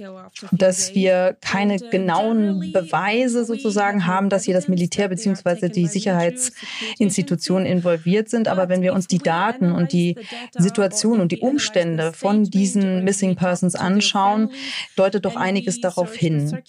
dass 0.51 0.93
wir 0.95 1.37
keine 1.41 1.79
genauen 1.79 2.71
Beweise 2.73 3.45
sozusagen 3.45 4.05
haben, 4.05 4.29
dass 4.29 4.43
hier 4.43 4.53
das 4.53 4.67
Militär 4.67 5.07
beziehungsweise 5.07 5.69
die 5.69 5.87
Sicherheitsinstitutionen 5.87 7.65
involviert 7.65 8.29
sind. 8.29 8.47
Aber 8.47 8.67
wenn 8.67 8.81
wir 8.81 8.93
uns 8.93 9.07
die 9.07 9.19
Daten 9.19 9.71
und 9.71 9.93
die 9.93 10.17
Situation 10.57 11.21
und 11.21 11.31
die 11.31 11.39
Umstände 11.39 12.11
von 12.13 12.43
diesen 12.43 13.03
Missing 13.03 13.35
Persons 13.35 13.75
anschauen, 13.75 14.51
deutet 14.95 15.25
doch 15.25 15.35
einiges 15.35 15.79
darauf 15.79 16.13
hin. 16.13 16.59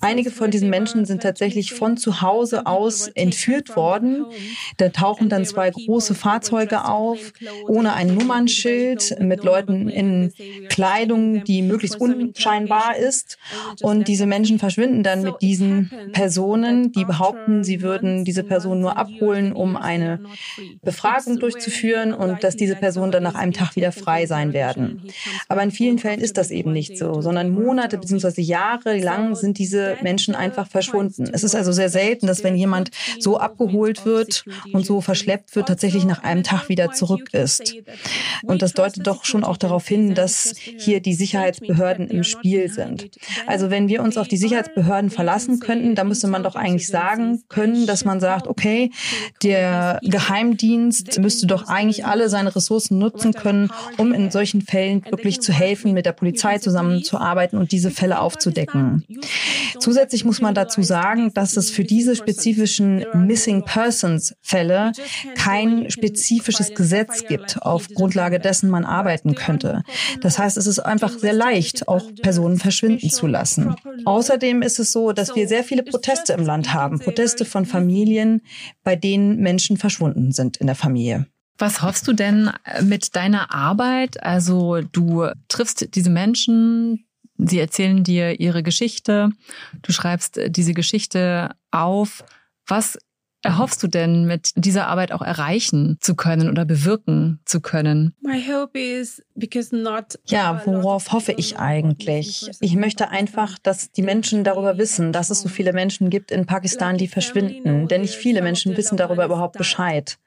Einige 0.00 0.30
von 0.30 0.50
diesen 0.50 0.68
Menschen 0.68 1.06
sind 1.06 1.22
tatsächlich 1.22 1.72
von 1.72 1.96
zu 1.96 2.20
Hause 2.20 2.66
aus 2.66 3.08
entführt 3.08 3.76
worden 3.76 4.26
da 4.76 4.88
tauchen 4.88 5.28
dann 5.28 5.44
zwei 5.44 5.70
große 5.70 6.14
Fahrzeuge 6.14 6.84
auf, 6.84 7.18
ohne 7.68 7.94
ein 7.94 8.14
Nummernschild, 8.14 9.16
mit 9.20 9.44
Leuten 9.44 9.88
in 9.88 10.32
Kleidung, 10.68 11.44
die 11.44 11.62
möglichst 11.62 12.00
unscheinbar 12.00 12.96
ist. 12.96 13.38
Und 13.80 14.08
diese 14.08 14.26
Menschen 14.26 14.58
verschwinden 14.58 15.02
dann 15.02 15.22
mit 15.22 15.34
diesen 15.40 15.90
Personen, 16.12 16.92
die 16.92 17.04
behaupten, 17.04 17.64
sie 17.64 17.82
würden 17.82 18.24
diese 18.24 18.42
Person 18.42 18.80
nur 18.80 18.96
abholen, 18.96 19.52
um 19.52 19.76
eine 19.76 20.20
Befragung 20.82 21.38
durchzuführen 21.38 22.12
und 22.12 22.44
dass 22.44 22.56
diese 22.56 22.76
Personen 22.76 23.12
dann 23.12 23.22
nach 23.22 23.34
einem 23.34 23.52
Tag 23.52 23.76
wieder 23.76 23.92
frei 23.92 24.26
sein 24.26 24.52
werden. 24.52 25.02
Aber 25.48 25.62
in 25.62 25.70
vielen 25.70 25.98
Fällen 25.98 26.20
ist 26.20 26.36
das 26.36 26.50
eben 26.50 26.72
nicht 26.72 26.98
so, 26.98 27.20
sondern 27.20 27.50
Monate 27.50 27.98
bzw. 27.98 28.42
Jahre 28.42 28.98
lang 28.98 29.34
sind 29.34 29.58
diese 29.58 29.96
Menschen 30.02 30.34
einfach 30.34 30.66
verschwunden. 30.66 31.28
Es 31.32 31.44
ist 31.44 31.54
also 31.54 31.72
sehr 31.72 31.88
selten, 31.88 32.26
dass 32.26 32.44
wenn 32.44 32.56
jemand 32.56 32.90
so 33.18 33.38
abgeholt 33.38 34.04
wird, 34.04 34.31
und 34.72 34.86
so 34.86 35.00
verschleppt 35.00 35.54
wird, 35.56 35.68
tatsächlich 35.68 36.04
nach 36.04 36.22
einem 36.22 36.42
Tag 36.42 36.68
wieder 36.68 36.92
zurück 36.92 37.32
ist. 37.32 37.74
Und 38.42 38.62
das 38.62 38.72
deutet 38.72 39.06
doch 39.06 39.24
schon 39.24 39.44
auch 39.44 39.56
darauf 39.56 39.86
hin, 39.86 40.14
dass 40.14 40.54
hier 40.56 41.00
die 41.00 41.14
Sicherheitsbehörden 41.14 42.08
im 42.08 42.24
Spiel 42.24 42.70
sind. 42.70 43.10
Also 43.46 43.70
wenn 43.70 43.88
wir 43.88 44.02
uns 44.02 44.16
auf 44.16 44.28
die 44.28 44.36
Sicherheitsbehörden 44.36 45.10
verlassen 45.10 45.60
könnten, 45.60 45.94
dann 45.94 46.08
müsste 46.08 46.28
man 46.28 46.42
doch 46.42 46.54
eigentlich 46.54 46.88
sagen 46.88 47.42
können, 47.48 47.86
dass 47.86 48.04
man 48.04 48.20
sagt, 48.20 48.46
okay, 48.46 48.90
der 49.42 50.00
Geheimdienst 50.02 51.18
müsste 51.18 51.46
doch 51.46 51.68
eigentlich 51.68 52.04
alle 52.06 52.28
seine 52.28 52.54
Ressourcen 52.54 52.98
nutzen 52.98 53.32
können, 53.32 53.70
um 53.96 54.12
in 54.12 54.30
solchen 54.30 54.62
Fällen 54.62 55.04
wirklich 55.10 55.40
zu 55.40 55.52
helfen, 55.52 55.92
mit 55.92 56.06
der 56.06 56.12
Polizei 56.12 56.58
zusammenzuarbeiten 56.58 57.58
und 57.58 57.72
diese 57.72 57.90
Fälle 57.90 58.20
aufzudecken. 58.20 59.04
Zusätzlich 59.78 60.24
muss 60.24 60.40
man 60.40 60.54
dazu 60.54 60.82
sagen, 60.82 61.32
dass 61.34 61.56
es 61.56 61.70
für 61.70 61.84
diese 61.84 62.14
spezifischen 62.16 63.04
Missing 63.14 63.64
Persons 63.64 64.21
Fälle 64.40 64.92
kein 65.34 65.90
spezifisches 65.90 66.74
Gesetz 66.74 67.24
gibt, 67.26 67.62
auf 67.62 67.88
Grundlage 67.88 68.38
dessen 68.38 68.70
man 68.70 68.84
arbeiten 68.84 69.34
könnte. 69.34 69.82
Das 70.20 70.38
heißt, 70.38 70.56
es 70.56 70.66
ist 70.66 70.78
einfach 70.78 71.10
sehr 71.10 71.32
leicht, 71.32 71.88
auch 71.88 72.02
Personen 72.22 72.58
verschwinden 72.58 73.10
zu 73.10 73.26
lassen. 73.26 73.74
Außerdem 74.04 74.62
ist 74.62 74.78
es 74.78 74.92
so, 74.92 75.12
dass 75.12 75.34
wir 75.34 75.48
sehr 75.48 75.64
viele 75.64 75.82
Proteste 75.82 76.32
im 76.32 76.44
Land 76.44 76.72
haben, 76.72 76.98
Proteste 76.98 77.44
von 77.44 77.66
Familien, 77.66 78.42
bei 78.82 78.96
denen 78.96 79.38
Menschen 79.38 79.76
verschwunden 79.76 80.32
sind 80.32 80.56
in 80.58 80.66
der 80.66 80.76
Familie. 80.76 81.26
Was 81.58 81.82
hoffst 81.82 82.08
du 82.08 82.12
denn 82.12 82.50
mit 82.82 83.14
deiner 83.14 83.54
Arbeit? 83.54 84.22
Also 84.22 84.80
du 84.80 85.26
triffst 85.48 85.94
diese 85.94 86.10
Menschen, 86.10 87.06
sie 87.38 87.58
erzählen 87.58 88.02
dir 88.02 88.40
ihre 88.40 88.62
Geschichte, 88.62 89.30
du 89.82 89.92
schreibst 89.92 90.40
diese 90.48 90.74
Geschichte 90.74 91.50
auf. 91.70 92.24
Was 92.66 92.98
erhoffst 93.42 93.82
du 93.82 93.88
denn 93.88 94.24
mit 94.26 94.52
dieser 94.56 94.86
Arbeit 94.86 95.12
auch 95.12 95.22
erreichen 95.22 95.98
zu 96.00 96.14
können 96.14 96.48
oder 96.48 96.64
bewirken 96.64 97.40
zu 97.44 97.60
können? 97.60 98.14
Ja, 100.26 100.62
worauf 100.64 101.12
hoffe 101.12 101.32
ich 101.36 101.58
eigentlich? 101.58 102.48
Ich 102.60 102.74
möchte 102.76 103.08
einfach, 103.10 103.58
dass 103.58 103.90
die 103.92 104.02
Menschen 104.02 104.44
darüber 104.44 104.78
wissen, 104.78 105.12
dass 105.12 105.30
es 105.30 105.42
so 105.42 105.48
viele 105.48 105.72
Menschen 105.72 106.08
gibt 106.10 106.30
in 106.30 106.46
Pakistan, 106.46 106.96
die 106.98 107.08
verschwinden. 107.08 107.88
Denn 107.88 108.00
nicht 108.02 108.14
viele 108.14 108.42
Menschen 108.42 108.76
wissen 108.76 108.96
darüber 108.96 109.24
überhaupt 109.24 109.58
Bescheid. 109.58 110.18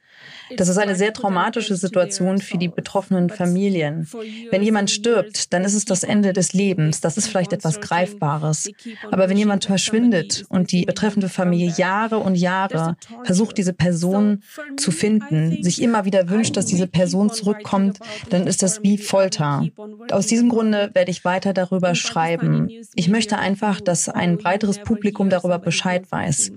Das 0.55 0.67
ist 0.67 0.77
eine 0.77 0.95
sehr 0.95 1.13
traumatische 1.13 1.75
Situation 1.75 2.39
für 2.39 2.57
die 2.57 2.67
betroffenen 2.67 3.29
Familien. 3.29 4.07
Wenn 4.51 4.63
jemand 4.63 4.91
stirbt, 4.91 5.53
dann 5.53 5.63
ist 5.63 5.73
es 5.73 5.85
das 5.85 6.03
Ende 6.03 6.33
des 6.33 6.53
Lebens. 6.53 7.01
Das 7.01 7.17
ist 7.17 7.27
vielleicht 7.27 7.53
etwas 7.53 7.81
Greifbares. 7.81 8.69
Aber 9.11 9.29
wenn 9.29 9.37
jemand 9.37 9.65
verschwindet 9.65 10.45
und 10.49 10.71
die 10.71 10.85
betreffende 10.85 11.29
Familie 11.29 11.73
Jahre 11.77 12.17
und 12.17 12.35
Jahre 12.35 12.95
versucht, 13.23 13.57
diese 13.57 13.73
Person 13.73 14.43
zu 14.77 14.91
finden, 14.91 15.63
sich 15.63 15.81
immer 15.81 16.05
wieder 16.05 16.29
wünscht, 16.29 16.57
dass 16.57 16.65
diese 16.65 16.87
Person 16.87 17.31
zurückkommt, 17.31 17.99
dann 18.29 18.47
ist 18.47 18.61
das 18.61 18.83
wie 18.83 18.97
Folter. 18.97 19.65
Aus 20.11 20.27
diesem 20.27 20.49
Grunde 20.49 20.91
werde 20.93 21.11
ich 21.11 21.25
weiter 21.25 21.53
darüber 21.53 21.95
schreiben. 21.95 22.69
Ich 22.93 23.09
möchte 23.09 23.37
einfach, 23.37 23.81
dass 23.81 24.09
ein 24.09 24.37
breiteres 24.37 24.79
Publikum 24.79 25.29
darüber 25.29 25.59
Bescheid 25.59 26.11
weiß. 26.11 26.51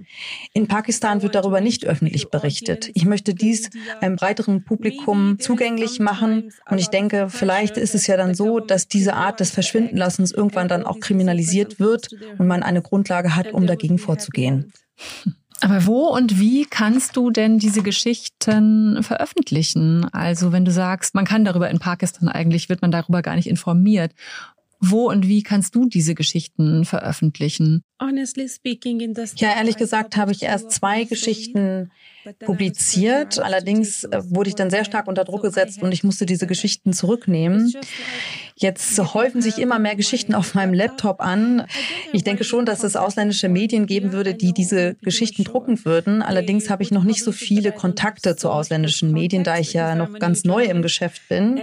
In 0.53 0.69
Pakistan 0.69 1.23
wird 1.23 1.35
darüber 1.35 1.61
nicht 1.61 1.87
öffentlich 1.87 2.29
berichtet. 2.31 2.91
Ich 2.95 3.05
möchte 3.05 3.35
dies 3.35 3.71
einem 4.01 4.17
breiteren 4.17 4.65
Publikum 4.65 5.39
zugänglich 5.39 6.01
machen. 6.01 6.53
Und 6.71 6.79
ich 6.79 6.89
denke, 6.89 7.29
vielleicht 7.29 7.77
ist 7.77 7.95
es 7.95 8.07
ja 8.07 8.17
dann 8.17 8.35
so, 8.35 8.61
dass 8.61 8.89
diese 8.89 9.15
Art 9.15 9.41
des 9.41 9.51
Verschwindenlassens 9.51 10.33
irgendwann 10.33 10.69
dann 10.69 10.85
auch 10.85 11.01
kriminalisiert 11.01 11.81
wird 11.81 12.09
und 12.39 12.47
man 12.47 12.63
eine 12.63 12.83
Grundlage 12.83 13.37
hat, 13.37 13.53
um 13.53 13.67
dagegen 13.67 13.99
vorzugehen. 13.99 14.73
Aber 15.61 15.87
wo 15.87 16.07
und 16.07 16.39
wie 16.39 16.65
kannst 16.65 17.17
du 17.17 17.31
denn 17.31 17.59
diese 17.59 17.83
Geschichten 17.83 19.03
veröffentlichen? 19.03 20.05
Also 20.13 20.53
wenn 20.53 20.65
du 20.65 20.71
sagst, 20.71 21.15
man 21.15 21.25
kann 21.25 21.45
darüber 21.45 21.69
in 21.69 21.81
Pakistan 21.81 22.29
eigentlich, 22.29 22.69
wird 22.69 22.81
man 22.81 22.93
darüber 22.93 23.23
gar 23.23 23.35
nicht 23.35 23.49
informiert. 23.49 24.13
Wo 24.81 25.09
und 25.11 25.27
wie 25.27 25.43
kannst 25.43 25.75
du 25.75 25.89
diese 25.89 26.15
Geschichten 26.15 26.85
veröffentlichen? 26.85 27.83
Ja, 29.41 29.57
ehrlich 29.57 29.77
gesagt 29.77 30.17
habe 30.17 30.31
ich 30.31 30.43
erst 30.43 30.71
zwei 30.71 31.03
Geschichten 31.03 31.91
publiziert. 32.45 33.39
Allerdings 33.39 34.05
äh, 34.05 34.21
wurde 34.25 34.49
ich 34.49 34.55
dann 34.55 34.71
sehr 34.71 34.85
stark 34.85 35.07
unter 35.07 35.25
Druck 35.25 35.43
gesetzt 35.43 35.83
und 35.83 35.93
ich 35.93 36.05
musste 36.05 36.27
diese 36.27 36.47
Geschichten 36.47 36.93
zurücknehmen. 36.93 37.73
Jetzt 38.61 38.99
häufen 39.15 39.41
sich 39.41 39.59
immer 39.59 39.79
mehr 39.79 39.95
Geschichten 39.95 40.35
auf 40.35 40.55
meinem 40.55 40.75
Laptop 40.75 41.21
an. 41.21 41.67
Ich 42.13 42.25
denke 42.25 42.43
schon, 42.43 42.67
dass 42.67 42.83
es 42.83 42.97
ausländische 42.97 43.49
Medien 43.49 43.87
geben 43.87 44.11
würde, 44.11 44.35
die 44.35 44.53
diese 44.53 44.97
Geschichten 44.97 45.45
drucken 45.45 45.85
würden. 45.85 46.23
Allerdings 46.23 46.69
habe 46.69 46.83
ich 46.83 46.91
noch 46.91 47.05
nicht 47.05 47.23
so 47.23 47.31
viele 47.31 47.71
Kontakte 47.71 48.35
zu 48.35 48.51
ausländischen 48.51 49.13
Medien, 49.13 49.45
da 49.45 49.59
ich 49.59 49.75
ja 49.75 49.95
noch 49.95 50.19
ganz 50.19 50.43
neu 50.43 50.65
im 50.65 50.83
Geschäft 50.83 51.29
bin. 51.29 51.61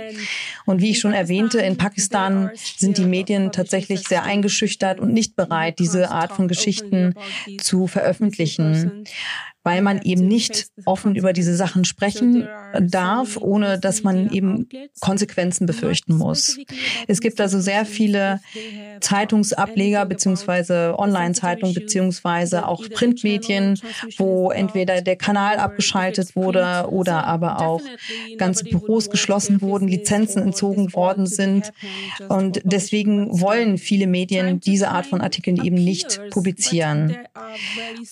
Und 0.66 0.82
wie 0.82 0.92
ich 0.92 1.00
schon 1.00 1.12
erwähnte, 1.12 1.60
in 1.60 1.76
Pakistan 1.76 2.52
sind 2.78 2.98
die 2.98 3.06
Medien 3.06 3.52
tatsächlich 3.52 4.08
sehr 4.08 4.24
eingeschüchtert 4.24 5.02
und 5.02 5.12
nicht 5.12 5.36
bereit, 5.36 5.80
diese 5.80 6.12
Art 6.12 6.32
von 6.32 6.48
Geschichten 6.48 7.14
zu 7.60 7.88
veröffentlichen 7.88 9.06
weil 9.66 9.82
man 9.82 10.00
eben 10.04 10.28
nicht 10.28 10.68
offen 10.86 11.16
über 11.16 11.34
diese 11.34 11.56
Sachen 11.56 11.86
sprechen 11.86 12.48
darf, 12.80 13.36
ohne 13.36 13.80
dass 13.80 14.04
man 14.04 14.30
eben 14.30 14.70
Konsequenzen 15.00 15.66
befürchten 15.66 16.16
muss. 16.16 16.58
Es 17.08 17.22
gibt 17.22 17.40
also 17.42 17.60
sehr 17.60 17.86
viele 17.86 18.40
Zeitungsableger 19.02 20.06
beziehungsweise 20.06 20.96
Online-Zeitungen 20.98 21.74
beziehungsweise 21.74 22.68
auch 22.68 22.84
Printmedien, 22.90 23.80
wo 24.18 24.52
entweder 24.52 25.02
der 25.02 25.16
Kanal 25.16 25.58
abgeschaltet 25.58 26.36
wurde 26.36 26.88
oder 26.90 27.26
aber 27.26 27.62
auch 27.62 27.82
ganze 28.38 28.66
Büros 28.66 29.10
geschlossen 29.10 29.62
wurden, 29.62 29.88
Lizenzen 29.88 30.42
entzogen 30.42 30.94
worden 30.94 31.28
sind. 31.28 31.72
Und 32.30 32.62
deswegen 32.64 33.40
wollen 33.40 33.78
viele 33.78 34.08
Medien 34.08 34.60
diese 34.60 34.90
Art 34.90 35.06
von 35.06 35.22
Artikeln 35.22 35.64
eben 35.64 35.76
nicht 35.76 36.20
publizieren. 36.32 37.16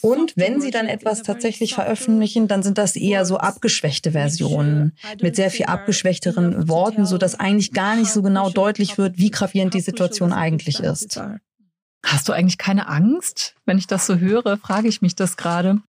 Und 0.01 0.33
wenn 0.35 0.61
sie 0.61 0.71
dann 0.71 0.87
etwas 0.87 1.23
tatsächlich 1.23 1.73
veröffentlichen, 1.73 2.47
dann 2.47 2.63
sind 2.63 2.77
das 2.77 2.95
eher 2.95 3.25
so 3.25 3.37
abgeschwächte 3.37 4.11
Versionen 4.11 4.93
mit 5.21 5.35
sehr 5.35 5.51
viel 5.51 5.65
abgeschwächteren 5.65 6.67
Worten, 6.67 7.05
so 7.05 7.17
dass 7.17 7.39
eigentlich 7.39 7.71
gar 7.73 7.95
nicht 7.95 8.11
so 8.11 8.21
genau 8.21 8.49
deutlich 8.63 8.97
wird, 8.97 9.17
wie 9.17 9.31
gravierend 9.31 9.73
die 9.73 9.81
Situation 9.81 10.33
eigentlich 10.33 10.79
ist. 10.79 11.19
Hast 12.05 12.27
du 12.27 12.33
eigentlich 12.33 12.57
keine 12.57 12.87
Angst? 12.87 13.55
Wenn 13.65 13.77
ich 13.77 13.87
das 13.87 14.05
so 14.05 14.17
höre, 14.17 14.57
frage 14.57 14.87
ich 14.87 15.01
mich 15.01 15.15
das 15.15 15.37
gerade. 15.37 15.81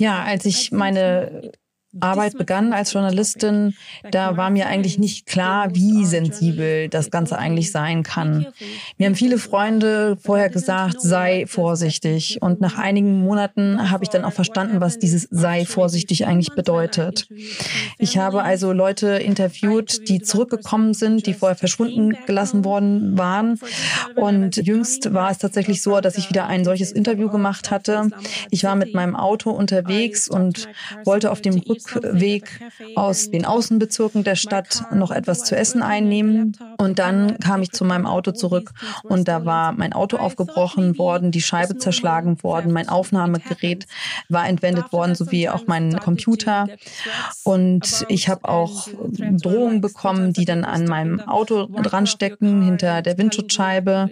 Ja, 0.00 0.22
als 0.22 0.44
ich 0.44 0.72
meine 0.72 1.52
Arbeit 1.98 2.38
begann 2.38 2.72
als 2.72 2.92
Journalistin, 2.92 3.74
da 4.12 4.36
war 4.36 4.50
mir 4.50 4.68
eigentlich 4.68 4.98
nicht 4.98 5.26
klar, 5.26 5.74
wie 5.74 6.04
sensibel 6.04 6.88
das 6.88 7.10
Ganze 7.10 7.36
eigentlich 7.36 7.72
sein 7.72 8.04
kann. 8.04 8.46
Mir 8.96 9.06
haben 9.06 9.16
viele 9.16 9.38
Freunde 9.38 10.16
vorher 10.20 10.50
gesagt, 10.50 11.00
sei 11.00 11.46
vorsichtig. 11.48 12.38
Und 12.40 12.60
nach 12.60 12.78
einigen 12.78 13.20
Monaten 13.20 13.90
habe 13.90 14.04
ich 14.04 14.10
dann 14.10 14.24
auch 14.24 14.32
verstanden, 14.32 14.80
was 14.80 14.98
dieses 14.98 15.26
sei 15.30 15.64
vorsichtig 15.64 16.26
eigentlich 16.26 16.54
bedeutet. 16.54 17.26
Ich 17.98 18.18
habe 18.18 18.44
also 18.44 18.72
Leute 18.72 19.08
interviewt, 19.08 20.08
die 20.08 20.20
zurückgekommen 20.20 20.94
sind, 20.94 21.26
die 21.26 21.34
vorher 21.34 21.56
verschwunden 21.56 22.16
gelassen 22.26 22.64
worden 22.64 23.18
waren. 23.18 23.58
Und 24.14 24.56
jüngst 24.56 25.12
war 25.12 25.30
es 25.30 25.38
tatsächlich 25.38 25.82
so, 25.82 26.00
dass 26.00 26.16
ich 26.16 26.30
wieder 26.30 26.46
ein 26.46 26.64
solches 26.64 26.92
Interview 26.92 27.28
gemacht 27.28 27.72
hatte. 27.72 28.10
Ich 28.50 28.62
war 28.62 28.76
mit 28.76 28.94
meinem 28.94 29.16
Auto 29.16 29.50
unterwegs 29.50 30.28
und 30.28 30.68
wollte 31.04 31.32
auf 31.32 31.40
dem 31.40 31.58
Rück 31.58 31.79
Rückweg 31.94 32.60
aus 32.96 33.30
den 33.30 33.44
Außenbezirken 33.44 34.24
der 34.24 34.36
Stadt 34.36 34.84
noch 34.92 35.10
etwas 35.10 35.44
zu 35.44 35.56
essen 35.56 35.82
einnehmen. 35.82 36.56
Und 36.78 36.98
dann 36.98 37.38
kam 37.38 37.62
ich 37.62 37.72
zu 37.72 37.84
meinem 37.84 38.06
Auto 38.06 38.32
zurück 38.32 38.72
und 39.02 39.28
da 39.28 39.44
war 39.44 39.72
mein 39.72 39.92
Auto 39.92 40.16
aufgebrochen 40.16 40.98
worden, 40.98 41.30
die 41.30 41.42
Scheibe 41.42 41.76
zerschlagen 41.78 42.42
worden, 42.42 42.72
mein 42.72 42.88
Aufnahmegerät 42.88 43.86
war 44.28 44.48
entwendet 44.48 44.92
worden, 44.92 45.14
sowie 45.14 45.48
auch 45.48 45.66
mein 45.66 45.98
Computer. 45.98 46.68
Und 47.44 48.04
ich 48.08 48.28
habe 48.28 48.48
auch 48.48 48.88
Drohungen 49.08 49.80
bekommen, 49.80 50.32
die 50.32 50.44
dann 50.44 50.64
an 50.64 50.84
meinem 50.84 51.20
Auto 51.20 51.66
dran 51.66 52.06
stecken, 52.06 52.62
hinter 52.62 53.02
der 53.02 53.18
Windschutzscheibe. 53.18 54.10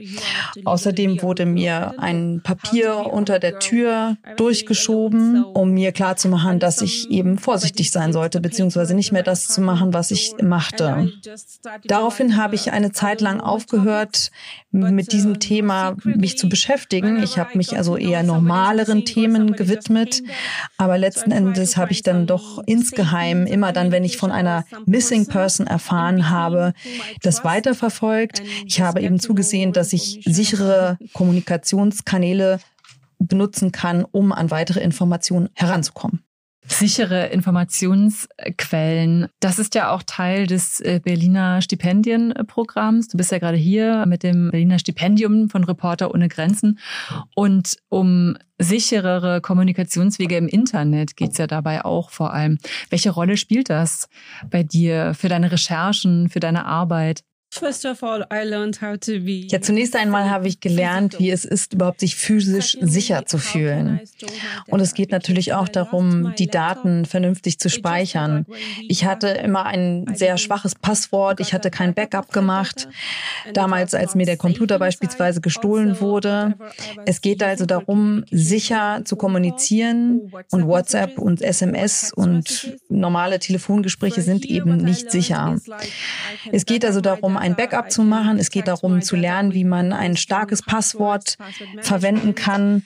Außerdem 0.65 1.23
wurde 1.23 1.47
mir 1.47 1.95
ein 1.99 2.41
Papier 2.43 3.07
unter 3.13 3.39
der 3.39 3.59
Tür 3.59 4.17
durchgeschoben, 4.37 5.45
um 5.45 5.71
mir 5.73 5.93
klarzumachen, 5.93 6.59
dass 6.59 6.81
ich 6.81 7.11
eben 7.11 7.39
vor 7.39 7.58
vorsichtig 7.59 7.91
sein 7.91 8.13
sollte, 8.13 8.41
beziehungsweise 8.41 8.95
nicht 8.95 9.11
mehr 9.11 9.25
das 9.25 9.49
zu 9.49 9.61
machen, 9.61 9.93
was 9.93 10.13
ich 10.13 10.37
machte. 10.41 11.13
Daraufhin 11.87 12.37
habe 12.37 12.55
ich 12.55 12.71
eine 12.71 12.93
Zeit 12.93 13.21
lang 13.21 13.41
aufgehört, 13.41 14.31
mit 14.71 15.11
diesem 15.11 15.41
Thema 15.41 15.97
mich 16.05 16.39
zu 16.39 16.49
beschäftigen. 16.49 17.21
Ich 17.21 17.37
habe 17.37 17.59
mich 17.59 17.77
also 17.77 17.97
eher 17.97 18.23
normaleren 18.23 19.05
Themen 19.05 19.55
gewidmet, 19.55 20.23
aber 20.77 20.99
letzten 20.99 21.33
Endes 21.33 21.77
habe 21.77 21.91
ich 21.91 22.05
dann 22.05 22.29
doch 22.29 22.63
insgeheim 22.65 23.45
immer 23.45 23.73
dann, 23.73 23.91
wenn 23.91 24.05
ich 24.05 24.19
von 24.19 24.31
einer 24.31 24.65
Missing 24.87 25.27
Person 25.27 25.67
erfahren 25.67 26.31
habe, 26.31 26.75
das 27.23 27.43
weiterverfolgt. 27.43 28.41
Ich 28.67 28.81
habe 28.81 29.01
eben 29.01 29.19
zugesehen, 29.19 29.73
dass 29.73 29.93
ich 29.93 30.23
sichere 30.25 30.97
Kommunikationskanäle 31.13 32.61
benutzen 33.19 33.73
kann, 33.73 34.05
um 34.05 34.31
an 34.31 34.53
weitere 34.53 34.79
Informationen 34.79 35.49
heranzukommen 35.55 36.23
sichere 36.69 37.27
Informationsquellen. 37.27 39.29
Das 39.41 39.59
ist 39.59 39.75
ja 39.75 39.91
auch 39.91 40.03
Teil 40.05 40.47
des 40.47 40.81
äh, 40.81 41.01
Berliner 41.03 41.63
Stipendienprogramms. 41.63 43.09
Du 43.09 43.17
bist 43.17 43.33
ja 43.33 43.39
gerade 43.39 43.57
hier 43.57 44.05
mit 44.07 44.23
dem 44.23 44.51
Berliner 44.51 44.79
Stipendium 44.79 45.49
von 45.49 45.65
Reporter 45.65 46.15
ohne 46.15 46.29
Grenzen. 46.29 46.79
Und 47.35 47.77
um 47.89 48.37
sicherere 48.59 49.41
Kommunikationswege 49.41 50.37
im 50.37 50.49
Internet 50.49 51.17
geht 51.17 51.33
es 51.33 51.39
ja 51.39 51.47
dabei 51.47 51.85
auch 51.85 52.11
vor 52.11 52.33
allem. 52.33 52.59
Welche 52.91 53.11
Rolle 53.11 53.37
spielt 53.37 53.71
das 53.71 54.09
bei 54.51 54.63
dir 54.63 55.15
für 55.15 55.29
deine 55.29 55.53
Recherchen, 55.53 56.29
für 56.29 56.41
deine 56.41 56.67
Arbeit? 56.67 57.23
Ja, 59.51 59.61
zunächst 59.63 59.97
einmal 59.97 60.29
habe 60.29 60.49
ich 60.49 60.61
gelernt, 60.61 61.19
wie 61.19 61.31
es 61.31 61.47
ist, 61.47 61.73
überhaupt 61.73 62.01
sich 62.01 62.15
physisch 62.15 62.77
sicher 62.81 63.25
zu 63.25 63.39
fühlen. 63.39 64.01
Und 64.67 64.81
es 64.81 64.93
geht 64.93 65.11
natürlich 65.11 65.55
auch 65.55 65.69
darum, 65.69 66.35
die 66.39 66.49
Daten 66.49 67.07
vernünftig 67.07 67.59
zu 67.59 67.71
speichern. 67.71 68.45
Ich 68.87 69.07
hatte 69.07 69.29
immer 69.29 69.65
ein 69.65 70.15
sehr 70.15 70.37
schwaches 70.37 70.75
Passwort. 70.75 71.41
Ich 71.41 71.55
hatte 71.55 71.71
kein 71.71 71.95
Backup 71.95 72.33
gemacht. 72.33 72.89
Damals, 73.55 73.95
als 73.95 74.15
mir 74.15 74.27
der 74.27 74.37
Computer 74.37 74.79
beispielsweise 74.79 75.41
gestohlen 75.41 75.91
also 75.91 76.01
wurde. 76.03 76.55
Es 77.07 77.23
geht 77.23 77.43
also 77.43 77.65
darum, 77.65 78.25
sicher 78.31 79.01
zu 79.05 79.17
kommunizieren. 79.17 80.31
Und 80.51 80.67
WhatsApp 80.67 81.19
und 81.19 81.41
SMS 81.41 82.13
und 82.13 82.77
normale 82.91 83.39
Telefongespräche 83.39 84.21
sind 84.21 84.45
eben 84.45 84.77
nicht 84.77 85.11
sicher. 85.11 85.57
Es 86.53 86.67
geht 86.67 86.85
also 86.85 87.01
darum, 87.01 87.38
ein 87.39 87.57
Backup 87.57 87.91
zu 87.91 88.03
machen. 88.03 88.39
Es 88.39 88.51
geht 88.51 88.69
darum 88.69 89.03
zu 89.03 89.17
lernen, 89.17 89.55
wie 89.55 89.65
man 89.65 89.93
ein 89.93 90.17
starkes 90.17 90.63
Passwort 90.63 91.37
verwenden 91.81 92.35
kann 92.35 92.85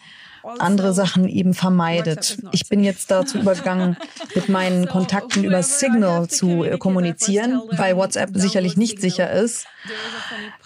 andere 0.58 0.92
Sachen 0.92 1.28
eben 1.28 1.54
vermeidet. 1.54 2.38
Ich 2.52 2.68
bin 2.68 2.82
jetzt 2.82 3.10
dazu 3.10 3.38
übergegangen, 3.38 3.96
mit 4.34 4.48
meinen 4.48 4.86
Kontakten 4.86 5.44
über 5.44 5.62
Signal 5.62 6.28
zu 6.28 6.66
kommunizieren, 6.78 7.60
weil 7.72 7.96
WhatsApp 7.96 8.30
sicherlich 8.34 8.76
nicht 8.76 9.00
sicher 9.00 9.30
ist. 9.30 9.66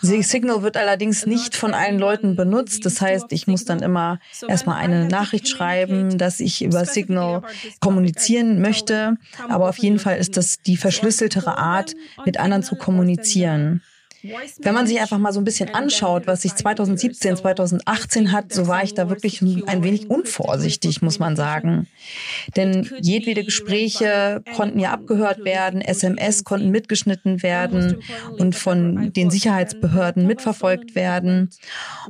Signal 0.01 0.63
wird 0.63 0.77
allerdings 0.77 1.27
nicht 1.27 1.57
von 1.57 1.75
allen 1.75 1.99
Leuten 1.99 2.37
benutzt. 2.37 2.85
Das 2.85 3.01
heißt, 3.01 3.27
ich 3.31 3.47
muss 3.47 3.65
dann 3.65 3.81
immer 3.81 4.19
erstmal 4.47 4.77
eine 4.77 5.07
Nachricht 5.09 5.49
schreiben, 5.49 6.19
dass 6.19 6.41
ich 6.41 6.63
über 6.63 6.85
Signal 6.85 7.43
kommunizieren 7.81 8.61
möchte. 8.61 9.17
Aber 9.49 9.69
auf 9.69 9.79
jeden 9.79 9.99
Fall 9.99 10.19
ist 10.19 10.37
das 10.37 10.59
die 10.61 10.77
verschlüsseltere 10.77 11.59
Art, 11.59 11.95
mit 12.25 12.39
anderen 12.39 12.63
zu 12.63 12.77
kommunizieren. 12.77 13.83
Wenn 14.23 14.75
man 14.75 14.87
sich 14.87 15.01
einfach 15.01 15.19
mal 15.19 15.33
so 15.33 15.41
ein 15.41 15.45
bisschen 15.45 15.75
anschaut, 15.75 16.27
was 16.27 16.43
sich 16.43 16.55
2017, 16.55 17.37
2018 17.37 18.33
hat, 18.33 18.53
so 18.53 18.67
war 18.67 18.83
ich 18.83 18.95
da 18.95 19.09
wirklich 19.09 19.43
ein 19.43 19.83
wenig 19.85 20.11
unvorsichtig, 20.11 21.03
muss 21.03 21.19
man 21.19 21.37
sagen. 21.37 21.87
Denn 22.57 22.89
jedwede 23.01 23.45
Gespräche 23.45 24.43
konnten 24.55 24.79
ja 24.79 24.93
abgehört 24.93 25.45
werden, 25.45 25.81
SMS 25.81 26.45
konnten 26.45 26.71
mitgeschnitten 26.71 27.43
werden 27.43 28.03
und 28.39 28.55
von 28.55 29.13
den 29.13 29.31
Sicherheitsbehörden 29.31 30.27
mitverfolgt 30.27 30.95
werden. 30.95 31.51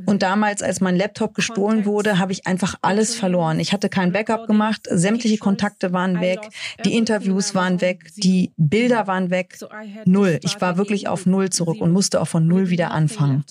Und 0.05 0.23
damals, 0.23 0.63
als 0.63 0.81
mein 0.81 0.97
Laptop 0.97 1.35
gestohlen 1.35 1.85
wurde, 1.85 2.19
habe 2.19 2.33
ich 2.33 2.47
einfach 2.47 2.77
alles 2.83 3.15
verloren. 3.15 3.61
Ich 3.61 3.73
hatte 3.73 3.89
kein 3.89 4.13
Backup 4.13 4.47
gemacht, 4.47 4.83
sämtliche 4.91 5.39
Kontakte 5.39 5.93
waren 5.93 6.21
weg, 6.21 6.41
die 6.85 6.97
Interviews 6.97 7.55
waren 7.55 7.81
weg, 7.81 8.11
die 8.17 8.53
Bilder 8.57 9.07
waren 9.07 9.31
weg. 9.31 9.59
Null. 10.05 10.39
Ich 10.43 10.61
war 10.61 10.77
wirklich 10.77 11.09
auf 11.09 11.27
Null 11.27 11.51
zurück 11.51 11.81
und 11.81 11.93
musste 11.97 12.21
auch 12.21 12.29
von 12.29 12.47
Null 12.47 12.69
wieder 12.69 12.91
anfangen. 12.91 13.43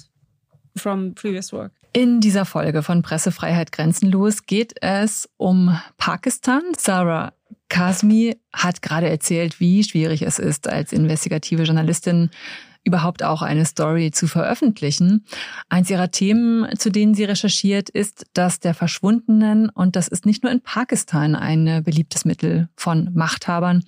In 1.94 2.22
dieser 2.22 2.46
Folge 2.46 2.84
von 2.84 3.02
Pressefreiheit 3.02 3.72
grenzenlos 3.72 4.46
geht 4.46 4.76
es 4.82 5.28
um 5.38 5.76
Pakistan. 5.98 6.62
Sarah 6.78 7.34
Kasmi 7.70 8.38
hat 8.54 8.84
gerade 8.84 9.10
erzählt, 9.10 9.60
wie 9.60 9.84
schwierig 9.84 10.22
es 10.22 10.38
ist, 10.38 10.68
als 10.68 10.94
investigative 10.94 11.64
Journalistin 11.64 12.30
überhaupt 12.84 13.24
auch 13.24 13.42
eine 13.42 13.66
Story 13.66 14.12
zu 14.12 14.28
veröffentlichen. 14.28 15.26
Eins 15.68 15.90
ihrer 15.90 16.12
Themen, 16.12 16.68
zu 16.78 16.92
denen 16.92 17.16
sie 17.16 17.24
recherchiert, 17.24 17.90
ist 17.90 18.28
das 18.34 18.60
der 18.60 18.76
Verschwundenen. 18.76 19.70
Und 19.70 19.96
das 19.96 20.08
ist 20.08 20.28
nicht 20.28 20.44
nur 20.44 20.52
in 20.52 20.62
Pakistan 20.62 21.34
ein 21.34 21.84
beliebtes 21.84 22.26
Mittel 22.26 22.70
von 22.76 23.10
Machthabern 23.16 23.84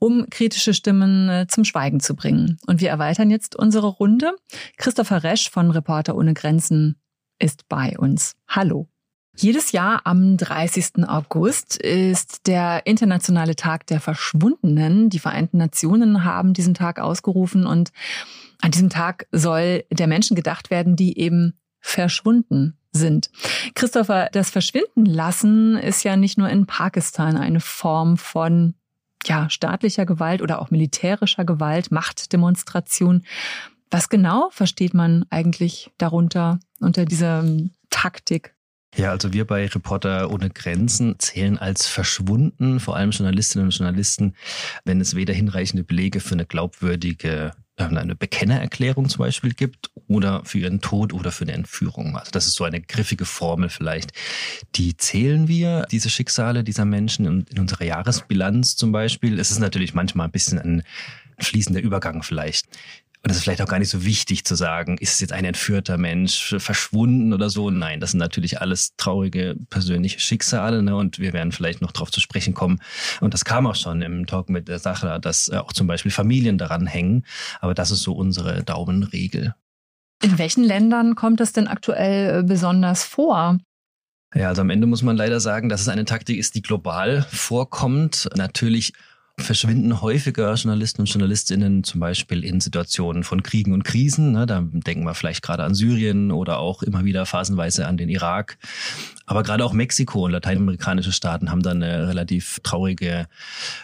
um 0.00 0.26
kritische 0.30 0.74
Stimmen 0.74 1.28
äh, 1.28 1.46
zum 1.46 1.64
Schweigen 1.64 2.00
zu 2.00 2.16
bringen. 2.16 2.58
Und 2.66 2.80
wir 2.80 2.88
erweitern 2.88 3.30
jetzt 3.30 3.54
unsere 3.54 3.86
Runde. 3.86 4.32
Christopher 4.78 5.22
Resch 5.22 5.50
von 5.50 5.70
Reporter 5.70 6.16
ohne 6.16 6.34
Grenzen 6.34 6.96
ist 7.38 7.68
bei 7.68 7.96
uns. 7.96 8.34
Hallo. 8.48 8.88
Jedes 9.36 9.72
Jahr 9.72 10.00
am 10.04 10.36
30. 10.36 11.06
August 11.06 11.76
ist 11.76 12.46
der 12.46 12.86
internationale 12.86 13.54
Tag 13.54 13.86
der 13.86 14.00
Verschwundenen. 14.00 15.08
Die 15.08 15.18
Vereinten 15.18 15.58
Nationen 15.58 16.24
haben 16.24 16.52
diesen 16.52 16.74
Tag 16.74 16.98
ausgerufen 16.98 17.64
und 17.64 17.92
an 18.60 18.70
diesem 18.70 18.90
Tag 18.90 19.26
soll 19.32 19.84
der 19.90 20.08
Menschen 20.08 20.34
gedacht 20.34 20.70
werden, 20.70 20.96
die 20.96 21.18
eben 21.18 21.58
verschwunden 21.78 22.76
sind. 22.92 23.30
Christopher, 23.74 24.28
das 24.32 24.50
Verschwinden 24.50 25.06
lassen 25.06 25.76
ist 25.76 26.02
ja 26.02 26.16
nicht 26.16 26.36
nur 26.36 26.48
in 26.48 26.66
Pakistan 26.66 27.36
eine 27.36 27.60
Form 27.60 28.16
von 28.16 28.74
ja, 29.26 29.50
staatlicher 29.50 30.06
Gewalt 30.06 30.42
oder 30.42 30.60
auch 30.60 30.70
militärischer 30.70 31.44
Gewalt, 31.44 31.90
Machtdemonstration. 31.90 33.24
Was 33.90 34.08
genau 34.08 34.50
versteht 34.50 34.94
man 34.94 35.24
eigentlich 35.30 35.90
darunter 35.98 36.60
unter 36.80 37.04
dieser 37.04 37.44
Taktik? 37.90 38.54
Ja, 38.96 39.10
also 39.10 39.32
wir 39.32 39.46
bei 39.46 39.66
Reporter 39.66 40.30
ohne 40.30 40.50
Grenzen 40.50 41.14
zählen 41.18 41.58
als 41.58 41.86
verschwunden, 41.86 42.80
vor 42.80 42.96
allem 42.96 43.12
Journalistinnen 43.12 43.68
und 43.68 43.76
Journalisten, 43.76 44.34
wenn 44.84 45.00
es 45.00 45.14
weder 45.14 45.32
hinreichende 45.32 45.84
Belege 45.84 46.18
für 46.18 46.34
eine 46.34 46.44
glaubwürdige 46.44 47.52
ähm, 47.80 47.96
eine 47.96 48.14
Bekennererklärung 48.14 49.08
zum 49.08 49.20
Beispiel 49.20 49.54
gibt 49.54 49.90
oder 50.08 50.44
für 50.44 50.58
ihren 50.58 50.80
Tod 50.80 51.12
oder 51.12 51.32
für 51.32 51.44
eine 51.44 51.52
Entführung. 51.52 52.16
Also 52.16 52.30
das 52.30 52.46
ist 52.46 52.54
so 52.54 52.64
eine 52.64 52.80
griffige 52.80 53.24
Formel 53.24 53.68
vielleicht. 53.68 54.12
Die 54.74 54.96
zählen 54.96 55.48
wir, 55.48 55.86
diese 55.90 56.10
Schicksale 56.10 56.62
dieser 56.62 56.84
Menschen 56.84 57.26
in, 57.26 57.46
in 57.50 57.58
unserer 57.58 57.84
Jahresbilanz 57.84 58.76
zum 58.76 58.92
Beispiel. 58.92 59.38
Es 59.38 59.50
ist 59.50 59.60
natürlich 59.60 59.94
manchmal 59.94 60.28
ein 60.28 60.32
bisschen 60.32 60.58
ein 60.58 60.82
fließender 61.38 61.80
Übergang 61.80 62.22
vielleicht. 62.22 62.66
Und 63.22 63.30
es 63.30 63.36
ist 63.36 63.42
vielleicht 63.42 63.60
auch 63.60 63.68
gar 63.68 63.78
nicht 63.78 63.90
so 63.90 64.04
wichtig 64.04 64.44
zu 64.46 64.54
sagen, 64.54 64.96
ist 64.96 65.14
es 65.14 65.20
jetzt 65.20 65.32
ein 65.32 65.44
entführter 65.44 65.98
Mensch 65.98 66.54
verschwunden 66.58 67.34
oder 67.34 67.50
so? 67.50 67.70
Nein, 67.70 68.00
das 68.00 68.12
sind 68.12 68.20
natürlich 68.20 68.62
alles 68.62 68.96
traurige 68.96 69.56
persönliche 69.68 70.20
Schicksale. 70.20 70.82
Ne? 70.82 70.96
Und 70.96 71.18
wir 71.18 71.34
werden 71.34 71.52
vielleicht 71.52 71.82
noch 71.82 71.92
darauf 71.92 72.10
zu 72.10 72.20
sprechen 72.20 72.54
kommen. 72.54 72.80
Und 73.20 73.34
das 73.34 73.44
kam 73.44 73.66
auch 73.66 73.74
schon 73.74 74.00
im 74.00 74.26
Talk 74.26 74.48
mit 74.48 74.68
der 74.68 74.78
Sache, 74.78 75.18
dass 75.20 75.50
auch 75.50 75.74
zum 75.74 75.86
Beispiel 75.86 76.10
Familien 76.10 76.56
daran 76.56 76.86
hängen. 76.86 77.26
Aber 77.60 77.74
das 77.74 77.90
ist 77.90 78.02
so 78.02 78.14
unsere 78.14 78.62
Daumenregel. 78.62 79.54
In 80.22 80.38
welchen 80.38 80.64
Ländern 80.64 81.14
kommt 81.14 81.40
das 81.40 81.52
denn 81.52 81.66
aktuell 81.66 82.40
äh, 82.40 82.42
besonders 82.42 83.04
vor? 83.04 83.58
Ja, 84.34 84.48
also 84.48 84.62
am 84.62 84.70
Ende 84.70 84.86
muss 84.86 85.02
man 85.02 85.16
leider 85.16 85.40
sagen, 85.40 85.68
dass 85.68 85.80
es 85.80 85.88
eine 85.88 86.04
Taktik 86.04 86.38
ist, 86.38 86.54
die 86.54 86.62
global 86.62 87.26
vorkommt. 87.30 88.28
Natürlich 88.36 88.92
verschwinden 89.40 90.00
häufiger 90.00 90.54
Journalisten 90.54 91.02
und 91.02 91.08
Journalistinnen 91.08 91.84
zum 91.84 92.00
Beispiel 92.00 92.44
in 92.44 92.60
Situationen 92.60 93.24
von 93.24 93.42
Kriegen 93.42 93.72
und 93.72 93.84
Krisen. 93.84 94.32
Ne? 94.32 94.46
Da 94.46 94.62
denken 94.62 95.04
wir 95.04 95.14
vielleicht 95.14 95.42
gerade 95.42 95.64
an 95.64 95.74
Syrien 95.74 96.30
oder 96.30 96.58
auch 96.58 96.82
immer 96.82 97.04
wieder 97.04 97.26
phasenweise 97.26 97.86
an 97.86 97.96
den 97.96 98.08
Irak. 98.08 98.58
Aber 99.26 99.42
gerade 99.42 99.64
auch 99.64 99.72
Mexiko 99.72 100.24
und 100.24 100.32
lateinamerikanische 100.32 101.12
Staaten 101.12 101.50
haben 101.50 101.62
da 101.62 101.70
eine 101.70 102.08
relativ 102.08 102.58
traurige 102.64 103.28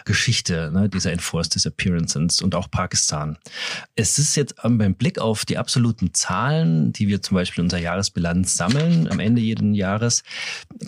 Geschichte 0.03 0.71
ne, 0.73 0.89
dieser 0.89 1.13
Enforced 1.13 1.55
Disappearances 1.55 2.41
und 2.41 2.53
auch 2.53 2.69
Pakistan. 2.69 3.37
Es 3.95 4.19
ist 4.19 4.35
jetzt 4.35 4.55
beim 4.61 4.95
Blick 4.95 5.19
auf 5.19 5.45
die 5.45 5.57
absoluten 5.57 6.13
Zahlen, 6.13 6.91
die 6.91 7.07
wir 7.07 7.21
zum 7.21 7.35
Beispiel 7.35 7.61
in 7.61 7.67
unserer 7.67 7.79
Jahresbilanz 7.79 8.57
sammeln, 8.57 9.07
am 9.09 9.19
Ende 9.19 9.41
jeden 9.41 9.73
Jahres, 9.73 10.23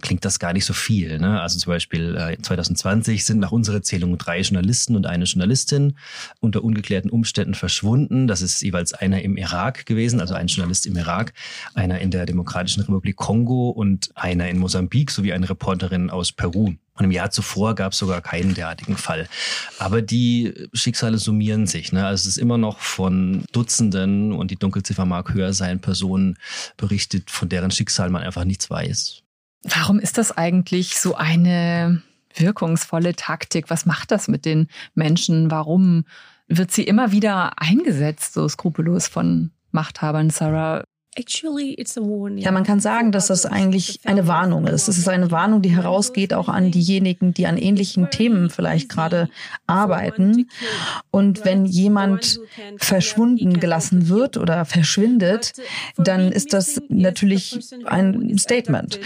klingt 0.02 0.26
das 0.26 0.40
gar 0.40 0.52
nicht 0.52 0.66
so 0.66 0.74
viel. 0.74 1.20
Ne? 1.20 1.40
Also 1.40 1.58
zum 1.58 1.72
Beispiel 1.72 2.38
2020 2.42 3.16
äh, 3.16 3.24
sind 3.24 3.40
nach 3.40 3.54
unserer 3.54 3.82
Zählung 3.82 4.18
drei 4.18 4.42
Journalisten 4.42 4.59
und 4.96 5.06
eine 5.06 5.26
Journalistin 5.26 5.98
unter 6.40 6.64
ungeklärten 6.64 7.10
Umständen 7.10 7.54
verschwunden. 7.54 8.28
Das 8.28 8.42
ist 8.42 8.62
jeweils 8.62 8.94
einer 8.94 9.22
im 9.22 9.38
Irak 9.38 9.86
gewesen, 9.86 10.20
also 10.22 10.34
ein 10.34 10.48
Journalist 10.48 10.86
im 10.86 10.96
Irak, 10.96 11.34
einer 11.74 12.00
in 12.00 12.12
der 12.12 12.26
Demokratischen 12.26 12.82
Republik 12.82 13.16
Kongo 13.16 13.70
und 13.70 14.10
einer 14.16 14.50
in 14.50 14.58
Mosambik 14.58 15.12
sowie 15.12 15.34
eine 15.34 15.50
Reporterin 15.50 16.10
aus 16.10 16.32
Peru. 16.32 16.74
Und 17.00 17.06
im 17.06 17.12
Jahr 17.12 17.32
zuvor 17.32 17.76
gab 17.76 17.94
es 17.94 17.98
sogar 17.98 18.22
keinen 18.22 18.54
derartigen 18.54 18.98
Fall. 18.98 19.30
Aber 19.78 20.02
die 20.02 20.54
Schicksale 20.74 21.18
summieren 21.18 21.66
sich. 21.66 21.94
Ne? 21.94 22.06
Also 22.06 22.24
es 22.24 22.36
ist 22.36 22.38
immer 22.38 22.58
noch 22.58 22.80
von 22.80 23.46
Dutzenden 23.54 24.34
und 24.34 24.52
die 24.52 24.58
Dunkelziffer 24.58 25.06
mag 25.06 25.34
höher 25.34 25.54
sein, 25.54 25.80
Personen 25.80 26.38
berichtet, 26.76 27.32
von 27.32 27.48
deren 27.48 27.72
Schicksal 27.72 28.10
man 28.10 28.24
einfach 28.24 28.44
nichts 28.44 28.70
weiß. 28.70 29.22
Warum 29.64 30.00
ist 30.00 30.18
das 30.18 30.38
eigentlich 30.38 30.98
so 30.98 31.16
eine 31.16 32.02
wirkungsvolle 32.40 33.16
Taktik? 33.16 33.70
Was 33.70 33.86
macht 33.86 34.12
das 34.12 34.28
mit 34.28 34.46
den 34.46 34.68
Menschen? 34.94 35.52
Warum 35.52 36.06
wird 36.48 36.72
sie 36.72 36.84
immer 36.84 37.12
wieder 37.12 37.62
eingesetzt, 37.62 38.34
so 38.34 38.48
skrupellos 38.48 39.08
von 39.08 39.52
Machthabern? 39.72 40.30
Sarah, 40.30 40.84
ja, 42.38 42.52
man 42.52 42.64
kann 42.64 42.80
sagen, 42.80 43.12
dass 43.12 43.28
das 43.28 43.46
eigentlich 43.46 44.00
eine 44.06 44.28
Warnung 44.28 44.68
ist. 44.68 44.88
Es 44.88 44.98
ist 44.98 45.08
eine 45.08 45.32
Warnung, 45.32 45.62
die 45.62 45.76
herausgeht 45.76 46.34
auch 46.34 46.50
an 46.50 46.72
diejenigen, 46.72 47.34
die 47.34 47.48
an 47.48 47.58
ähnlichen 47.58 48.10
Themen 48.10 48.50
vielleicht 48.50 48.90
gerade 48.90 49.30
arbeiten. 49.68 50.48
Und 51.12 51.46
wenn 51.46 51.66
jemand 51.66 52.40
verschwunden 52.78 53.60
gelassen 53.60 54.10
wird 54.10 54.38
oder 54.38 54.66
verschwindet, 54.66 55.54
dann 55.98 56.32
ist 56.32 56.54
das 56.54 56.82
natürlich 56.90 57.60
ein 57.86 58.38
Statement. 58.38 59.00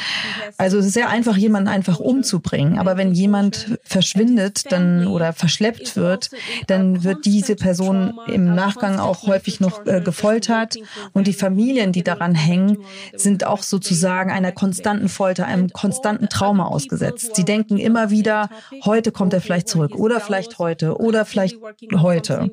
Also 0.58 0.78
es 0.78 0.88
ist 0.88 0.94
sehr 0.94 1.10
einfach, 1.10 1.38
jemanden 1.38 1.70
einfach 1.70 2.00
umzubringen. 2.00 2.78
Aber 2.78 2.98
wenn 2.98 3.14
jemand 3.14 3.78
verschwindet 3.84 4.72
dann 4.72 5.08
oder 5.08 5.34
verschleppt 5.34 5.96
wird, 5.96 6.30
dann 6.68 7.04
wird 7.04 7.26
diese 7.26 7.56
Person 7.56 8.14
im 8.28 8.56
Nachgang 8.56 9.00
auch 9.00 9.24
häufig 9.24 9.60
noch 9.60 9.86
äh, 9.86 10.02
gefoltert 10.02 10.78
und 11.14 11.28
die 11.28 11.34
Familien, 11.34 11.92
die 11.92 12.03
daran 12.08 12.36
hängen, 12.36 12.78
sind 13.14 13.46
auch 13.46 13.64
sozusagen 13.64 14.32
einer 14.32 14.52
konstanten 14.52 15.10
Folter, 15.10 15.46
einem 15.46 15.70
konstanten 15.70 16.30
Trauma 16.30 16.66
ausgesetzt. 16.66 17.36
Sie 17.36 17.46
denken 17.46 17.78
immer 17.78 18.10
wieder, 18.10 18.50
heute 18.86 19.12
kommt 19.12 19.34
er 19.34 19.42
vielleicht 19.42 19.68
zurück 19.68 19.96
oder 19.96 20.20
vielleicht 20.20 20.60
heute 20.60 20.98
oder 20.98 21.26
vielleicht 21.26 21.58
heute. 21.96 22.52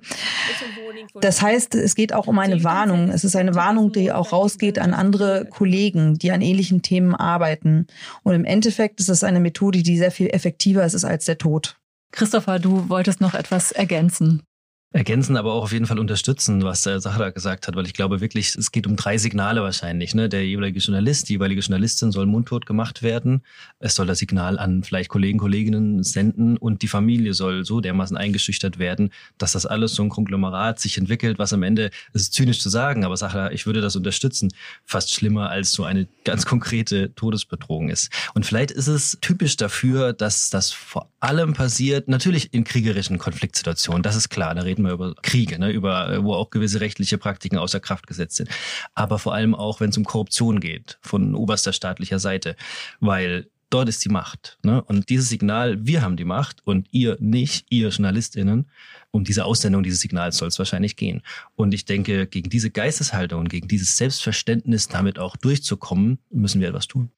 Das 1.21 1.43
heißt, 1.43 1.75
es 1.75 1.95
geht 1.95 2.13
auch 2.13 2.27
um 2.27 2.39
eine 2.39 2.65
Warnung. 2.65 3.11
Es 3.11 3.25
ist 3.25 3.37
eine 3.37 3.55
Warnung, 3.55 3.93
die 3.93 4.13
auch 4.13 4.33
rausgeht 4.33 4.79
an 4.79 4.95
andere 4.95 5.47
Kollegen, 5.47 6.19
die 6.19 6.33
an 6.33 6.43
ähnlichen 6.43 6.83
Themen 6.83 7.15
arbeiten. 7.15 7.87
Und 8.23 8.35
im 8.35 8.45
Endeffekt 8.45 9.01
ist 9.01 9.09
es 9.09 9.25
eine 9.25 9.41
Methode, 9.41 9.83
die 9.83 9.99
sehr 9.99 10.11
viel 10.11 10.29
effektiver 10.29 10.85
ist 10.85 11.05
als 11.05 11.25
der 11.25 11.39
Tod. 11.39 11.77
Christopher, 12.13 12.59
du 12.59 12.89
wolltest 12.89 13.21
noch 13.21 13.35
etwas 13.35 13.73
ergänzen 13.73 14.43
ergänzen, 14.93 15.37
aber 15.37 15.53
auch 15.53 15.63
auf 15.63 15.73
jeden 15.73 15.87
Fall 15.87 16.01
unterstützen, 16.01 16.65
was 16.65 16.83
der 16.83 17.01
Sachra 17.01 17.31
gesagt 17.31 17.69
hat, 17.69 17.77
weil 17.77 17.87
ich 17.87 17.95
glaube 17.95 18.21
wirklich, 18.21 18.57
es 18.57 18.73
geht 18.73 18.89
um 18.89 18.97
drei 18.97 19.19
Signale 19.19 19.63
wahrscheinlich. 19.63 20.17
Ne? 20.17 20.29
Der 20.29 20.45
jeweilige 20.45 20.81
Journalist, 20.81 21.29
die 21.29 21.35
jeweilige 21.35 21.61
Journalistin 21.61 22.11
soll 22.11 22.27
mundtot 22.27 22.67
gemacht 22.67 23.01
werden. 23.01 23.43
Es 23.79 23.95
soll 23.95 24.09
das 24.09 24.19
Signal 24.19 24.59
an 24.59 24.83
vielleicht 24.83 25.09
Kollegen, 25.09 25.39
Kolleginnen 25.39 26.03
senden 26.03 26.57
und 26.57 26.83
die 26.83 26.89
Familie 26.89 27.35
soll 27.35 27.65
so 27.65 27.81
dermaßen 27.81 28.17
eingeschüchtert 28.17 28.81
werden, 28.81 29.11
dass 29.39 29.53
das 29.53 29.65
alles 29.65 29.95
so 29.95 30.03
ein 30.03 30.09
Konglomerat 30.09 30.81
sich 30.81 30.99
entwickelt, 30.99 31.39
was 31.39 31.53
am 31.53 31.63
Ende, 31.63 31.91
es 32.13 32.23
ist 32.23 32.35
zynisch 32.35 32.59
zu 32.59 32.69
sagen, 32.69 33.05
aber 33.05 33.17
Sachra, 33.17 33.53
ich 33.53 33.67
würde 33.67 33.81
das 33.81 33.95
unterstützen, 33.95 34.53
fast 34.85 35.15
schlimmer 35.15 35.51
als 35.51 35.71
so 35.71 35.85
eine 35.85 36.09
ganz 36.25 36.47
konkrete 36.47 37.15
Todesbedrohung 37.15 37.91
ist. 37.91 38.11
Und 38.35 38.45
vielleicht 38.45 38.73
ist 38.73 38.89
es 38.89 39.19
typisch 39.21 39.57
dafür, 39.57 40.13
dass 40.13 40.51
das 40.51 40.73
vor 40.73 41.13
allem 41.21 41.53
passiert, 41.53 42.09
natürlich 42.09 42.53
in 42.53 42.65
kriegerischen 42.65 43.19
Konfliktsituationen, 43.19 44.03
das 44.03 44.17
ist 44.17 44.31
klar, 44.31 44.55
da 44.57 44.63
reden 44.63 44.80
wir 44.83 44.93
über 44.93 45.15
Kriege, 45.23 45.59
ne, 45.59 45.71
über, 45.71 46.23
wo 46.25 46.35
auch 46.35 46.51
gewisse 46.51 46.81
rechtliche 46.81 47.19
Praktiken 47.19 47.59
außer 47.59 47.81
Kraft 47.81 48.07
gesetzt 48.07 48.37
sind. 48.37 48.51
Aber 48.95 49.19
vor 49.19 49.35
allem 49.35 49.55
auch, 49.55 49.81
wenn 49.81 49.91
es 49.91 49.97
um 49.97 50.05
Korruption 50.05 50.61
geht, 50.61 50.99
von 51.03 51.35
oberster 51.35 51.73
staatlicher 51.73 52.19
Seite, 52.19 52.57
weil 53.01 53.47
dort 53.71 53.89
ist 53.89 54.05
die 54.05 54.09
Macht. 54.09 54.59
Ne? 54.63 54.83
Und 54.83 55.09
dieses 55.09 55.29
Signal, 55.29 55.87
wir 55.87 56.03
haben 56.03 56.17
die 56.17 56.25
Macht 56.25 56.67
und 56.67 56.89
ihr 56.91 57.17
nicht, 57.21 57.67
ihr 57.71 57.89
JournalistInnen, 57.89 58.69
um 59.13 59.25
diese 59.25 59.45
Aussendung 59.45 59.83
dieses 59.83 60.01
Signals 60.01 60.37
soll 60.37 60.49
es 60.49 60.59
wahrscheinlich 60.59 60.97
gehen. 60.97 61.23
Und 61.55 61.73
ich 61.73 61.85
denke, 61.85 62.27
gegen 62.27 62.51
diese 62.51 62.71
Geisteshaltung, 62.71 63.47
gegen 63.47 63.69
dieses 63.69 63.97
Selbstverständnis, 63.97 64.89
damit 64.89 65.19
auch 65.19 65.37
durchzukommen, 65.37 66.19
müssen 66.31 66.61
wir 66.61 66.69
etwas 66.69 66.89
tun. 66.89 67.11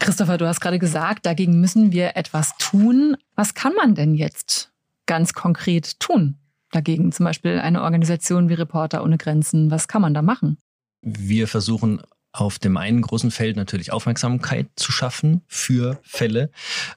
Christopher, 0.00 0.38
du 0.38 0.46
hast 0.46 0.60
gerade 0.60 0.80
gesagt, 0.80 1.24
dagegen 1.24 1.60
müssen 1.60 1.92
wir 1.92 2.16
etwas 2.16 2.56
tun. 2.58 3.16
Was 3.36 3.54
kann 3.54 3.74
man 3.74 3.94
denn 3.94 4.14
jetzt 4.14 4.72
ganz 5.06 5.32
konkret 5.34 6.00
tun 6.00 6.36
dagegen? 6.74 7.12
Zum 7.12 7.24
Beispiel 7.24 7.58
eine 7.58 7.82
Organisation 7.82 8.48
wie 8.48 8.54
Reporter 8.54 9.02
ohne 9.02 9.18
Grenzen. 9.18 9.70
Was 9.70 9.88
kann 9.88 10.02
man 10.02 10.14
da 10.14 10.22
machen? 10.22 10.58
Wir 11.02 11.48
versuchen 11.48 12.00
auf 12.34 12.58
dem 12.58 12.76
einen 12.76 13.00
großen 13.00 13.30
Feld 13.30 13.56
natürlich 13.56 13.92
Aufmerksamkeit 13.92 14.66
zu 14.74 14.90
schaffen 14.90 15.42
für 15.46 16.00
Fälle 16.02 16.50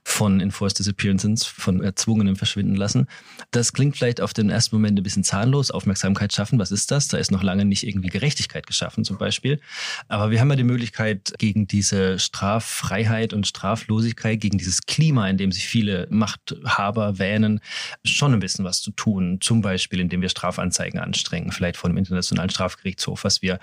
von 0.04 0.41
Enforced 0.41 0.80
Disappearances, 0.80 1.45
von 1.45 1.84
erzwungenem 1.84 2.36
Verschwinden 2.36 2.76
lassen. 2.76 3.06
Das 3.52 3.71
klingt 3.71 3.95
vielleicht 3.95 4.19
auf 4.19 4.34
den 4.34 4.50
ersten 4.50 4.76
Moment 4.76 5.00
ein 5.00 5.04
bisschen 5.04 5.23
zahnlos. 5.23 5.69
Aufmerksamkeit 5.69 6.34
schaffen, 6.34 6.58
was 6.58 6.71
ist 6.71 6.89
das? 6.89 7.08
Da 7.08 7.19
ist 7.19 7.30
noch 7.30 7.43
lange 7.43 7.65
nicht 7.65 7.86
irgendwie 7.86 8.08
Gerechtigkeit 8.08 8.65
geschaffen 8.65 9.04
zum 9.04 9.19
Beispiel. 9.19 9.62
Aber 10.08 10.32
wir 10.32 10.39
haben 10.39 10.50
ja 10.50 10.56
die 10.56 10.63
Möglichkeit, 10.63 11.36
gegen 11.38 11.67
diese 11.67 12.17
Straffreiheit 12.17 13.32
und 13.32 13.45
Straflosigkeit, 13.45 14.41
gegen 14.41 14.58
dieses 14.58 14.88
Klima, 14.88 15.30
in 15.30 15.38
dem 15.38 15.52
sich 15.52 15.67
viele 15.67 16.08
Machthaber 16.10 17.19
wähnen, 17.19 17.60
schon 18.04 18.34
ein 18.34 18.39
bisschen 18.39 18.65
was 18.65 18.82
zu 18.82 18.89
tun. 18.89 19.38
Zum 19.39 19.62
Beispiel, 19.62 20.00
indem 20.00 20.23
wir 20.23 20.30
Strafanzeigen 20.30 21.00
anstrengen, 21.00 21.52
vielleicht 21.52 21.78
vor 21.78 21.91
dem 21.91 21.97
Internationalen 21.97 22.50
Strafgerichtshof, 22.50 23.23
was 23.23 23.43
wir 23.43 23.60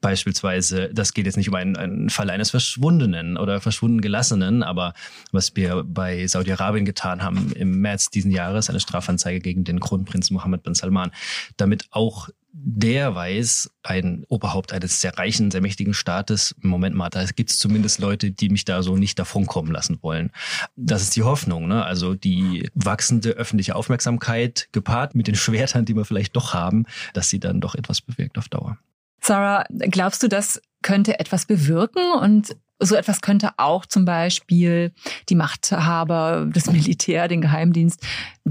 Beispielsweise, 0.00 0.90
das 0.92 1.12
geht 1.12 1.26
jetzt 1.26 1.36
nicht 1.36 1.48
um 1.48 1.54
einen, 1.54 1.76
einen 1.76 2.10
Fall 2.10 2.30
eines 2.30 2.50
Verschwundenen 2.50 3.36
oder 3.36 3.60
verschwunden 3.60 4.00
Gelassenen, 4.00 4.62
aber 4.62 4.94
was 5.32 5.54
wir 5.56 5.84
bei 5.84 6.26
Saudi-Arabien 6.26 6.84
getan 6.84 7.22
haben 7.22 7.52
im 7.52 7.80
März 7.80 8.10
diesen 8.10 8.30
Jahres, 8.30 8.70
eine 8.70 8.80
Strafanzeige 8.80 9.40
gegen 9.40 9.64
den 9.64 9.80
Kronprinz 9.80 10.30
Mohammed 10.30 10.62
bin 10.62 10.74
Salman, 10.74 11.10
damit 11.56 11.86
auch 11.90 12.28
der 12.52 13.14
weiß, 13.14 13.70
ein 13.82 14.24
Oberhaupt 14.28 14.72
eines 14.72 15.00
sehr 15.00 15.16
reichen, 15.16 15.50
sehr 15.50 15.60
mächtigen 15.60 15.94
Staates, 15.94 16.54
Moment 16.60 16.96
mal, 16.96 17.08
da 17.08 17.24
gibt 17.24 17.50
es 17.50 17.58
zumindest 17.58 18.00
Leute, 18.00 18.32
die 18.32 18.48
mich 18.48 18.64
da 18.64 18.82
so 18.82 18.96
nicht 18.96 19.18
davonkommen 19.18 19.72
lassen 19.72 19.98
wollen. 20.02 20.30
Das 20.76 21.02
ist 21.02 21.14
die 21.14 21.22
Hoffnung, 21.22 21.68
ne? 21.68 21.84
Also 21.84 22.14
die 22.14 22.68
wachsende 22.74 23.30
öffentliche 23.30 23.76
Aufmerksamkeit 23.76 24.68
gepaart 24.72 25.14
mit 25.14 25.28
den 25.28 25.36
Schwertern, 25.36 25.84
die 25.84 25.94
wir 25.94 26.04
vielleicht 26.04 26.34
doch 26.34 26.52
haben, 26.52 26.86
dass 27.14 27.30
sie 27.30 27.38
dann 27.38 27.60
doch 27.60 27.74
etwas 27.74 28.00
bewirkt 28.00 28.36
auf 28.36 28.48
Dauer. 28.48 28.78
Sarah, 29.20 29.64
glaubst 29.70 30.22
du, 30.22 30.28
das 30.28 30.60
könnte 30.82 31.18
etwas 31.20 31.46
bewirken? 31.46 32.12
Und 32.20 32.56
so 32.80 32.96
etwas 32.96 33.20
könnte 33.20 33.50
auch 33.58 33.84
zum 33.84 34.04
Beispiel 34.04 34.92
die 35.28 35.34
Machthaber, 35.34 36.48
das 36.50 36.70
Militär, 36.70 37.28
den 37.28 37.42
Geheimdienst, 37.42 38.00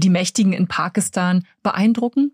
die 0.00 0.10
Mächtigen 0.10 0.52
in 0.52 0.66
Pakistan 0.66 1.44
beeindrucken? 1.62 2.32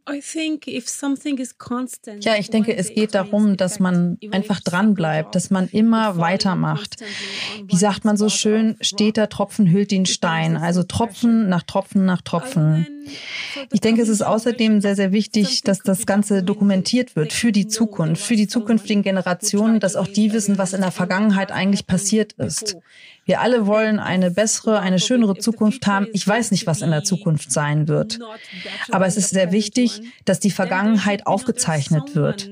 Ja, 2.20 2.36
ich 2.36 2.50
denke, 2.50 2.76
es 2.76 2.94
geht 2.94 3.14
darum, 3.14 3.56
dass 3.56 3.80
man 3.80 4.18
einfach 4.30 4.60
dran 4.60 4.94
bleibt, 4.94 5.34
dass 5.34 5.50
man 5.50 5.68
immer 5.68 6.18
weitermacht. 6.18 6.96
Wie 7.64 7.76
sagt 7.76 8.04
man 8.04 8.16
so 8.16 8.28
schön, 8.28 8.76
steter 8.80 9.28
Tropfen 9.28 9.70
hüllt 9.70 9.90
den 9.90 10.06
Stein, 10.06 10.56
also 10.56 10.82
Tropfen 10.82 11.48
nach 11.48 11.62
Tropfen 11.62 12.04
nach 12.04 12.22
Tropfen. 12.22 12.86
Ich 13.72 13.80
denke, 13.80 14.02
es 14.02 14.08
ist 14.08 14.22
außerdem 14.22 14.80
sehr, 14.80 14.96
sehr 14.96 15.12
wichtig, 15.12 15.62
dass 15.62 15.80
das 15.80 16.06
Ganze 16.06 16.42
dokumentiert 16.42 17.16
wird 17.16 17.32
für 17.32 17.52
die 17.52 17.68
Zukunft, 17.68 18.22
für 18.22 18.36
die 18.36 18.48
zukünftigen 18.48 19.02
Generationen, 19.02 19.80
dass 19.80 19.96
auch 19.96 20.08
die 20.08 20.32
wissen, 20.32 20.58
was 20.58 20.72
in 20.72 20.80
der 20.80 20.90
Vergangenheit 20.90 21.52
eigentlich 21.52 21.86
passiert 21.86 22.32
ist. 22.34 22.76
Wir 23.26 23.40
alle 23.40 23.66
wollen 23.66 23.98
eine 23.98 24.30
bessere, 24.30 24.78
eine 24.78 25.00
schönere 25.00 25.36
Zukunft 25.36 25.86
haben. 25.88 26.06
Ich 26.12 26.26
weiß 26.26 26.52
nicht, 26.52 26.66
was 26.68 26.80
in 26.80 26.90
der 26.90 27.02
Zukunft 27.02 27.50
sein 27.50 27.88
wird. 27.88 28.20
Aber 28.92 29.06
es 29.06 29.16
ist 29.16 29.30
sehr 29.30 29.50
wichtig, 29.50 30.00
dass 30.24 30.38
die 30.38 30.52
Vergangenheit 30.52 31.26
aufgezeichnet 31.26 32.14
wird. 32.14 32.48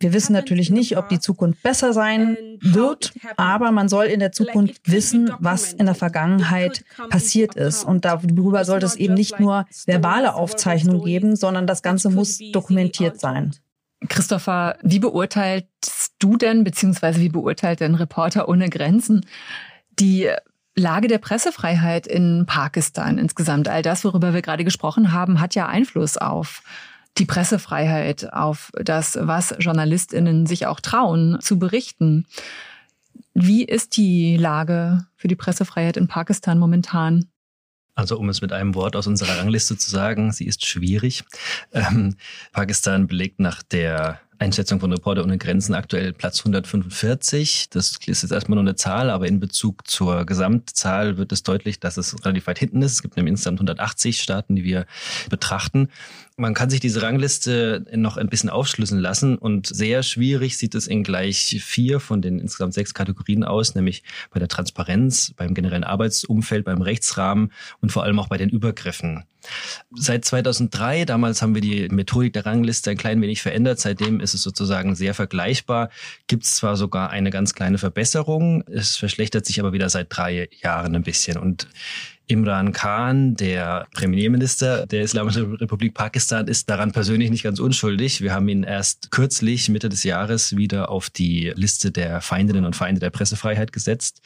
Wir 0.00 0.14
wissen 0.14 0.32
natürlich 0.32 0.70
nicht, 0.70 0.96
ob 0.96 1.10
die 1.10 1.20
Zukunft 1.20 1.62
besser 1.62 1.92
sein 1.92 2.38
wird, 2.62 3.12
aber 3.36 3.70
man 3.70 3.90
soll 3.90 4.06
in 4.06 4.20
der 4.20 4.32
Zukunft 4.32 4.90
wissen, 4.90 5.30
was 5.40 5.74
in 5.74 5.84
der 5.84 5.94
Vergangenheit 5.94 6.84
passiert 7.10 7.54
ist. 7.54 7.84
Und 7.84 8.06
darüber 8.06 8.64
sollte 8.64 8.86
es 8.86 8.96
eben 8.96 9.14
nicht 9.14 9.38
nur 9.38 9.66
verbale 9.84 10.34
Aufzeichnungen 10.34 11.04
geben, 11.04 11.36
sondern 11.36 11.66
das 11.66 11.82
Ganze 11.82 12.08
muss 12.08 12.38
dokumentiert 12.52 13.20
sein. 13.20 13.54
Christopher, 14.08 14.78
wie 14.82 15.00
beurteilst 15.00 16.14
du 16.18 16.36
denn, 16.36 16.64
beziehungsweise 16.64 17.20
wie 17.20 17.28
beurteilt 17.28 17.80
denn 17.80 17.94
Reporter 17.96 18.48
ohne 18.48 18.70
Grenzen 18.70 19.26
die 20.00 20.30
Lage 20.74 21.08
der 21.08 21.18
Pressefreiheit 21.18 22.06
in 22.06 22.44
Pakistan 22.46 23.18
insgesamt? 23.18 23.68
All 23.68 23.82
das, 23.82 24.04
worüber 24.04 24.32
wir 24.34 24.42
gerade 24.42 24.64
gesprochen 24.64 25.12
haben, 25.12 25.40
hat 25.40 25.54
ja 25.54 25.66
Einfluss 25.66 26.16
auf 26.16 26.62
die 27.18 27.24
Pressefreiheit, 27.24 28.32
auf 28.32 28.70
das, 28.74 29.18
was 29.20 29.54
Journalistinnen 29.58 30.46
sich 30.46 30.66
auch 30.66 30.80
trauen 30.80 31.38
zu 31.40 31.58
berichten. 31.58 32.26
Wie 33.34 33.64
ist 33.64 33.96
die 33.96 34.36
Lage 34.36 35.06
für 35.16 35.28
die 35.28 35.36
Pressefreiheit 35.36 35.96
in 35.96 36.08
Pakistan 36.08 36.58
momentan? 36.58 37.28
Also 37.94 38.16
um 38.16 38.28
es 38.28 38.40
mit 38.40 38.52
einem 38.52 38.76
Wort 38.76 38.94
aus 38.94 39.08
unserer 39.08 39.38
Rangliste 39.38 39.76
zu 39.76 39.90
sagen, 39.90 40.30
sie 40.30 40.46
ist 40.46 40.64
schwierig. 40.64 41.24
Ähm, 41.72 42.14
Pakistan 42.52 43.08
belegt 43.08 43.40
nach 43.40 43.64
der 43.64 44.20
Einschätzung 44.40 44.78
von 44.78 44.92
Reporter 44.92 45.24
ohne 45.24 45.36
Grenzen 45.36 45.74
aktuell 45.74 46.12
Platz 46.12 46.40
145. 46.40 47.70
Das 47.70 47.96
ist 48.06 48.22
jetzt 48.22 48.30
erstmal 48.30 48.56
nur 48.56 48.62
eine 48.62 48.76
Zahl, 48.76 49.10
aber 49.10 49.26
in 49.26 49.40
Bezug 49.40 49.88
zur 49.88 50.24
Gesamtzahl 50.26 51.18
wird 51.18 51.32
es 51.32 51.42
deutlich, 51.42 51.80
dass 51.80 51.96
es 51.96 52.24
relativ 52.24 52.46
weit 52.46 52.58
hinten 52.58 52.82
ist. 52.82 52.92
Es 52.92 53.02
gibt 53.02 53.16
nämlich 53.16 53.32
insgesamt 53.32 53.58
180 53.58 54.20
Staaten, 54.20 54.54
die 54.54 54.64
wir 54.64 54.86
betrachten. 55.28 55.88
Man 56.36 56.54
kann 56.54 56.70
sich 56.70 56.78
diese 56.78 57.02
Rangliste 57.02 57.84
noch 57.94 58.16
ein 58.16 58.28
bisschen 58.28 58.48
aufschlüsseln 58.48 59.00
lassen 59.00 59.36
und 59.36 59.66
sehr 59.66 60.04
schwierig 60.04 60.56
sieht 60.56 60.76
es 60.76 60.86
in 60.86 61.02
gleich 61.02 61.60
vier 61.60 61.98
von 61.98 62.22
den 62.22 62.38
insgesamt 62.38 62.74
sechs 62.74 62.94
Kategorien 62.94 63.42
aus, 63.42 63.74
nämlich 63.74 64.04
bei 64.30 64.38
der 64.38 64.46
Transparenz, 64.46 65.32
beim 65.36 65.52
generellen 65.52 65.82
Arbeitsumfeld, 65.82 66.64
beim 66.64 66.80
Rechtsrahmen 66.80 67.50
und 67.80 67.90
vor 67.90 68.04
allem 68.04 68.20
auch 68.20 68.28
bei 68.28 68.38
den 68.38 68.50
Übergriffen. 68.50 69.24
Seit 69.94 70.24
2003, 70.24 71.04
damals 71.04 71.42
haben 71.42 71.54
wir 71.54 71.62
die 71.62 71.88
Methodik 71.88 72.32
der 72.32 72.46
Rangliste 72.46 72.90
ein 72.90 72.96
klein 72.96 73.20
wenig 73.20 73.42
verändert. 73.42 73.80
Seitdem 73.80 74.20
ist 74.20 74.34
es 74.34 74.42
sozusagen 74.42 74.94
sehr 74.94 75.14
vergleichbar. 75.14 75.90
Gibt 76.26 76.44
es 76.44 76.56
zwar 76.56 76.76
sogar 76.76 77.10
eine 77.10 77.30
ganz 77.30 77.54
kleine 77.54 77.78
Verbesserung, 77.78 78.62
es 78.68 78.96
verschlechtert 78.96 79.46
sich 79.46 79.60
aber 79.60 79.72
wieder 79.72 79.88
seit 79.88 80.06
drei 80.10 80.48
Jahren 80.62 80.94
ein 80.94 81.02
bisschen. 81.02 81.38
Und 81.38 81.68
Imran 82.28 82.72
Khan, 82.72 83.34
der 83.34 83.86
Premierminister 83.94 84.86
der 84.86 85.02
Islamischen 85.02 85.54
Republik 85.54 85.94
Pakistan, 85.94 86.46
ist 86.46 86.68
daran 86.68 86.92
persönlich 86.92 87.30
nicht 87.30 87.42
ganz 87.42 87.58
unschuldig. 87.58 88.20
Wir 88.20 88.34
haben 88.34 88.48
ihn 88.48 88.64
erst 88.64 89.10
kürzlich, 89.10 89.70
Mitte 89.70 89.88
des 89.88 90.04
Jahres, 90.04 90.54
wieder 90.54 90.90
auf 90.90 91.08
die 91.08 91.52
Liste 91.56 91.90
der 91.90 92.20
Feindinnen 92.20 92.66
und 92.66 92.76
Feinde 92.76 93.00
der 93.00 93.08
Pressefreiheit 93.08 93.72
gesetzt. 93.72 94.20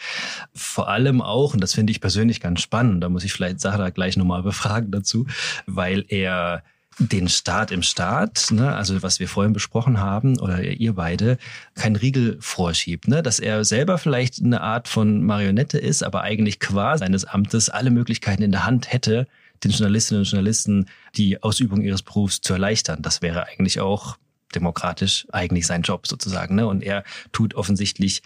Vor 0.53 0.89
allem 0.89 1.23
auch, 1.23 1.55
und 1.55 1.61
das 1.61 1.75
finde 1.75 1.93
ich 1.93 2.01
persönlich 2.01 2.41
ganz 2.41 2.61
spannend, 2.61 3.05
da 3.05 3.09
muss 3.09 3.23
ich 3.23 3.33
vielleicht 3.33 3.61
Sarah 3.61 3.91
gleich 3.91 4.17
nochmal 4.17 4.43
befragen 4.43 4.91
dazu, 4.91 5.27
weil 5.67 6.05
er 6.09 6.65
den 6.99 7.29
Staat 7.29 7.71
im 7.71 7.83
Staat, 7.83 8.49
ne, 8.51 8.75
also 8.75 9.03
was 9.03 9.21
wir 9.21 9.29
vorhin 9.29 9.53
besprochen 9.53 9.99
haben, 10.01 10.39
oder 10.39 10.63
ihr 10.63 10.95
beide, 10.95 11.39
kein 11.75 11.97
Riegel 11.97 12.37
vorschiebt, 12.41 13.09
ne, 13.09 13.23
dass 13.23 13.39
er 13.39 13.65
selber 13.65 13.99
vielleicht 13.99 14.43
eine 14.43 14.61
Art 14.61 14.89
von 14.89 15.23
Marionette 15.23 15.79
ist, 15.79 16.03
aber 16.03 16.23
eigentlich 16.23 16.61
qua 16.61 16.99
seines 16.99 17.25
Amtes 17.25 17.69
alle 17.69 17.91
Möglichkeiten 17.91 18.43
in 18.43 18.53
der 18.53 18.67
Hand 18.67 18.93
hätte, 18.93 19.27
den 19.65 19.71
Journalistinnen 19.71 20.23
und 20.23 20.31
Journalisten 20.31 20.87
die 21.15 21.43
Ausübung 21.43 21.83
ihres 21.83 22.03
Berufs 22.03 22.41
zu 22.41 22.53
erleichtern. 22.53 23.03
Das 23.03 23.23
wäre 23.23 23.47
eigentlich 23.47 23.81
auch 23.81 24.17
demokratisch 24.55 25.27
eigentlich 25.33 25.67
sein 25.67 25.83
Job 25.83 26.07
sozusagen. 26.07 26.57
Ne? 26.57 26.67
Und 26.67 26.83
er 26.83 27.05
tut 27.33 27.55
offensichtlich 27.55 28.23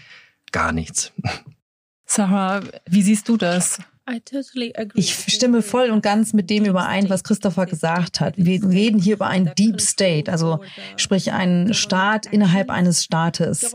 gar 0.52 0.72
nichts. 0.72 1.12
Sarah, 2.06 2.62
wie 2.88 3.02
siehst 3.02 3.28
du 3.28 3.36
das? 3.36 3.78
Ich 4.94 5.14
stimme 5.14 5.62
voll 5.62 5.90
und 5.90 6.00
ganz 6.02 6.32
mit 6.32 6.48
dem 6.48 6.64
überein, 6.64 7.10
was 7.10 7.24
Christopher 7.24 7.66
gesagt 7.66 8.20
hat. 8.20 8.34
Wir 8.36 8.62
reden 8.62 9.00
hier 9.00 9.14
über 9.14 9.26
einen 9.26 9.50
Deep 9.58 9.80
State, 9.80 10.30
also 10.30 10.60
sprich 10.96 11.32
einen 11.32 11.74
Staat 11.74 12.26
innerhalb 12.26 12.70
eines 12.70 13.02
Staates. 13.02 13.72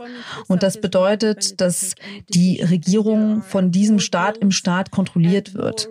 Und 0.48 0.62
das 0.62 0.80
bedeutet, 0.80 1.60
dass 1.60 1.94
die 2.30 2.62
Regierung 2.62 3.42
von 3.42 3.70
diesem 3.72 3.98
Staat 3.98 4.38
im 4.38 4.52
Staat 4.52 4.90
kontrolliert 4.90 5.52
wird. 5.52 5.90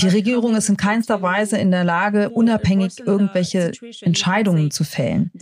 Die 0.00 0.08
Regierung 0.08 0.54
ist 0.54 0.68
in 0.68 0.76
keinster 0.76 1.20
Weise 1.20 1.58
in 1.58 1.72
der 1.72 1.84
Lage, 1.84 2.30
unabhängig 2.30 3.00
irgendwelche 3.04 3.72
Entscheidungen 4.00 4.70
zu 4.70 4.84
fällen. 4.84 5.32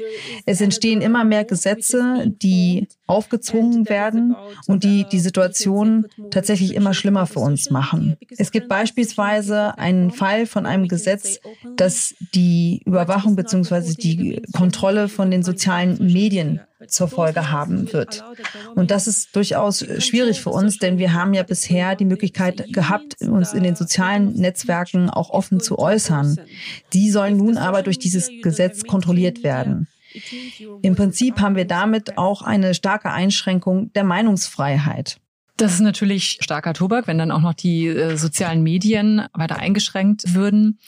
Es 0.46 0.62
entstehen 0.62 1.02
immer 1.02 1.24
mehr 1.24 1.44
Gesetze, 1.44 2.24
die 2.26 2.88
aufgezwungen 3.06 3.88
werden 3.88 4.34
und 4.66 4.84
die 4.84 5.04
die 5.10 5.20
Situation 5.20 6.06
tatsächlich 6.30 6.74
immer 6.74 6.94
schlimmer 6.94 7.26
für 7.26 7.40
uns 7.40 7.70
machen. 7.70 8.16
Es 8.36 8.50
gibt 8.50 8.68
beispielsweise 8.68 9.78
einen 9.78 10.10
Fall 10.10 10.46
von 10.46 10.66
einem 10.66 10.88
Gesetz, 10.88 11.40
das 11.76 12.14
die 12.34 12.82
Überwachung 12.84 13.36
bzw. 13.36 13.94
die 13.94 14.42
Kontrolle 14.52 15.08
von 15.08 15.30
den 15.30 15.42
sozialen 15.42 15.98
Medien 16.12 16.60
zur 16.86 17.08
Folge 17.08 17.50
haben 17.50 17.92
wird. 17.92 18.24
Und 18.74 18.90
das 18.90 19.06
ist 19.06 19.36
durchaus 19.36 19.84
schwierig 19.98 20.40
für 20.40 20.50
uns, 20.50 20.78
denn 20.78 20.98
wir 20.98 21.12
haben 21.12 21.34
ja 21.34 21.42
bisher 21.42 21.94
die 21.96 22.04
Möglichkeit 22.04 22.72
gehabt, 22.72 23.20
uns 23.20 23.52
in 23.52 23.62
den 23.62 23.76
sozialen 23.76 24.32
Netzwerken 24.34 25.10
auch 25.10 25.30
offen 25.30 25.60
zu 25.60 25.78
äußern. 25.78 26.38
Die 26.92 27.10
sollen 27.10 27.36
nun 27.36 27.56
aber 27.56 27.82
durch 27.82 27.98
dieses 27.98 28.30
Gesetz 28.42 28.84
kontrolliert 28.84 29.42
werden. 29.42 29.88
Im 30.82 30.96
Prinzip 30.96 31.40
haben 31.40 31.56
wir 31.56 31.66
damit 31.66 32.18
auch 32.18 32.42
eine 32.42 32.74
starke 32.74 33.10
Einschränkung 33.10 33.92
der 33.92 34.04
Meinungsfreiheit. 34.04 35.20
Das 35.60 35.74
ist 35.74 35.80
natürlich 35.80 36.38
starker 36.40 36.72
Tobak, 36.72 37.06
wenn 37.06 37.18
dann 37.18 37.30
auch 37.30 37.42
noch 37.42 37.52
die 37.52 37.86
äh, 37.86 38.16
sozialen 38.16 38.62
Medien 38.62 39.26
weiter 39.34 39.58
eingeschränkt 39.58 40.32
würden. 40.34 40.78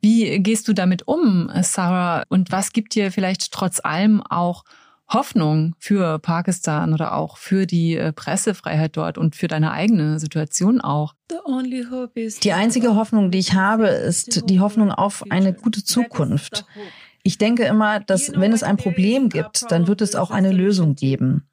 Wie 0.00 0.38
gehst 0.38 0.68
du 0.68 0.72
damit 0.72 1.08
um, 1.08 1.50
Sarah? 1.62 2.22
Und 2.28 2.52
was 2.52 2.72
gibt 2.72 2.94
dir 2.94 3.10
vielleicht 3.10 3.50
trotz 3.50 3.80
allem 3.82 4.22
auch 4.22 4.62
Hoffnung 5.08 5.74
für 5.80 6.20
Pakistan 6.20 6.94
oder 6.94 7.16
auch 7.16 7.38
für 7.38 7.66
die 7.66 7.96
äh, 7.96 8.12
Pressefreiheit 8.12 8.96
dort 8.96 9.18
und 9.18 9.34
für 9.34 9.48
deine 9.48 9.72
eigene 9.72 10.20
Situation 10.20 10.80
auch? 10.80 11.14
Die 12.38 12.52
einzige 12.52 12.94
Hoffnung, 12.94 13.32
die 13.32 13.38
ich 13.38 13.54
habe, 13.54 13.88
ist 13.88 14.48
die 14.48 14.60
Hoffnung 14.60 14.92
auf 14.92 15.24
eine 15.30 15.52
gute 15.52 15.82
Zukunft. 15.82 16.64
Ich 17.24 17.36
denke 17.36 17.64
immer, 17.64 17.98
dass 17.98 18.30
wenn 18.36 18.52
es 18.52 18.62
ein 18.62 18.76
Problem 18.76 19.28
gibt, 19.28 19.70
dann 19.72 19.88
wird 19.88 20.00
es 20.02 20.14
auch 20.14 20.30
eine 20.30 20.52
Lösung 20.52 20.94
geben. 20.94 21.49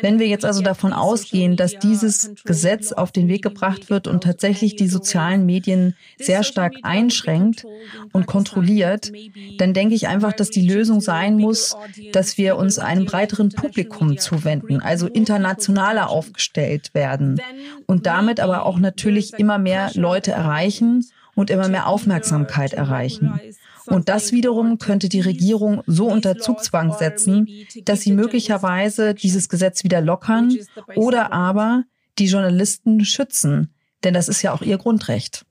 Wenn 0.00 0.18
wir 0.18 0.26
jetzt 0.28 0.44
also 0.44 0.62
davon 0.62 0.92
ausgehen, 0.92 1.56
dass 1.56 1.78
dieses 1.78 2.32
Gesetz 2.44 2.92
auf 2.92 3.12
den 3.12 3.28
Weg 3.28 3.42
gebracht 3.42 3.90
wird 3.90 4.06
und 4.06 4.22
tatsächlich 4.22 4.76
die 4.76 4.86
sozialen 4.86 5.44
Medien 5.44 5.96
sehr 6.18 6.42
stark 6.44 6.74
einschränkt 6.82 7.64
und 8.12 8.26
kontrolliert, 8.26 9.12
dann 9.58 9.74
denke 9.74 9.94
ich 9.94 10.08
einfach, 10.08 10.32
dass 10.32 10.50
die 10.50 10.66
Lösung 10.66 11.00
sein 11.00 11.36
muss, 11.36 11.76
dass 12.12 12.38
wir 12.38 12.56
uns 12.56 12.78
einem 12.78 13.06
breiteren 13.06 13.50
Publikum 13.50 14.18
zuwenden, 14.18 14.80
also 14.80 15.06
internationaler 15.06 16.10
aufgestellt 16.10 16.94
werden 16.94 17.40
und 17.86 18.06
damit 18.06 18.40
aber 18.40 18.64
auch 18.66 18.78
natürlich 18.78 19.34
immer 19.34 19.58
mehr 19.58 19.90
Leute 19.94 20.30
erreichen 20.30 21.04
und 21.34 21.50
immer 21.50 21.68
mehr 21.68 21.86
Aufmerksamkeit 21.86 22.72
erreichen. 22.72 23.40
Und 23.90 24.08
das 24.08 24.32
wiederum 24.32 24.78
könnte 24.78 25.08
die 25.08 25.20
Regierung 25.20 25.82
so 25.86 26.06
unter 26.06 26.38
Zugzwang 26.38 26.96
setzen, 26.96 27.48
dass 27.84 28.02
sie 28.02 28.12
möglicherweise 28.12 29.14
dieses 29.14 29.48
Gesetz 29.48 29.84
wieder 29.84 30.00
lockern 30.00 30.56
oder 30.94 31.32
aber 31.32 31.84
die 32.18 32.26
Journalisten 32.26 33.04
schützen. 33.04 33.74
Denn 34.04 34.14
das 34.14 34.28
ist 34.28 34.42
ja 34.42 34.52
auch 34.52 34.62
ihr 34.62 34.78
Grundrecht. 34.78 35.44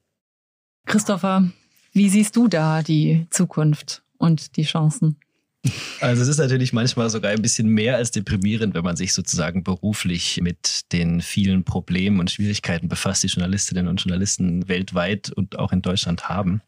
Christopher, 0.85 1.51
wie 1.91 2.09
siehst 2.09 2.35
du 2.35 2.47
da 2.47 2.81
die 2.81 3.27
Zukunft 3.29 4.03
und 4.17 4.55
die 4.55 4.63
Chancen? 4.63 5.17
Also 5.99 6.21
es 6.21 6.29
ist 6.29 6.37
natürlich 6.37 6.71
manchmal 6.71 7.09
sogar 7.09 7.31
ein 7.31 7.41
bisschen 7.41 7.67
mehr 7.67 7.97
als 7.97 8.11
deprimierend, 8.11 8.73
wenn 8.73 8.83
man 8.83 8.95
sich 8.95 9.13
sozusagen 9.13 9.63
beruflich 9.63 10.39
mit 10.41 10.91
den 10.93 11.21
vielen 11.21 11.65
Problemen 11.65 12.21
und 12.21 12.31
Schwierigkeiten 12.31 12.87
befasst, 12.87 13.23
die 13.23 13.27
Journalistinnen 13.27 13.89
und 13.89 13.99
Journalisten 14.01 14.69
weltweit 14.69 15.31
und 15.31 15.59
auch 15.59 15.73
in 15.73 15.81
Deutschland 15.81 16.29
haben. 16.29 16.61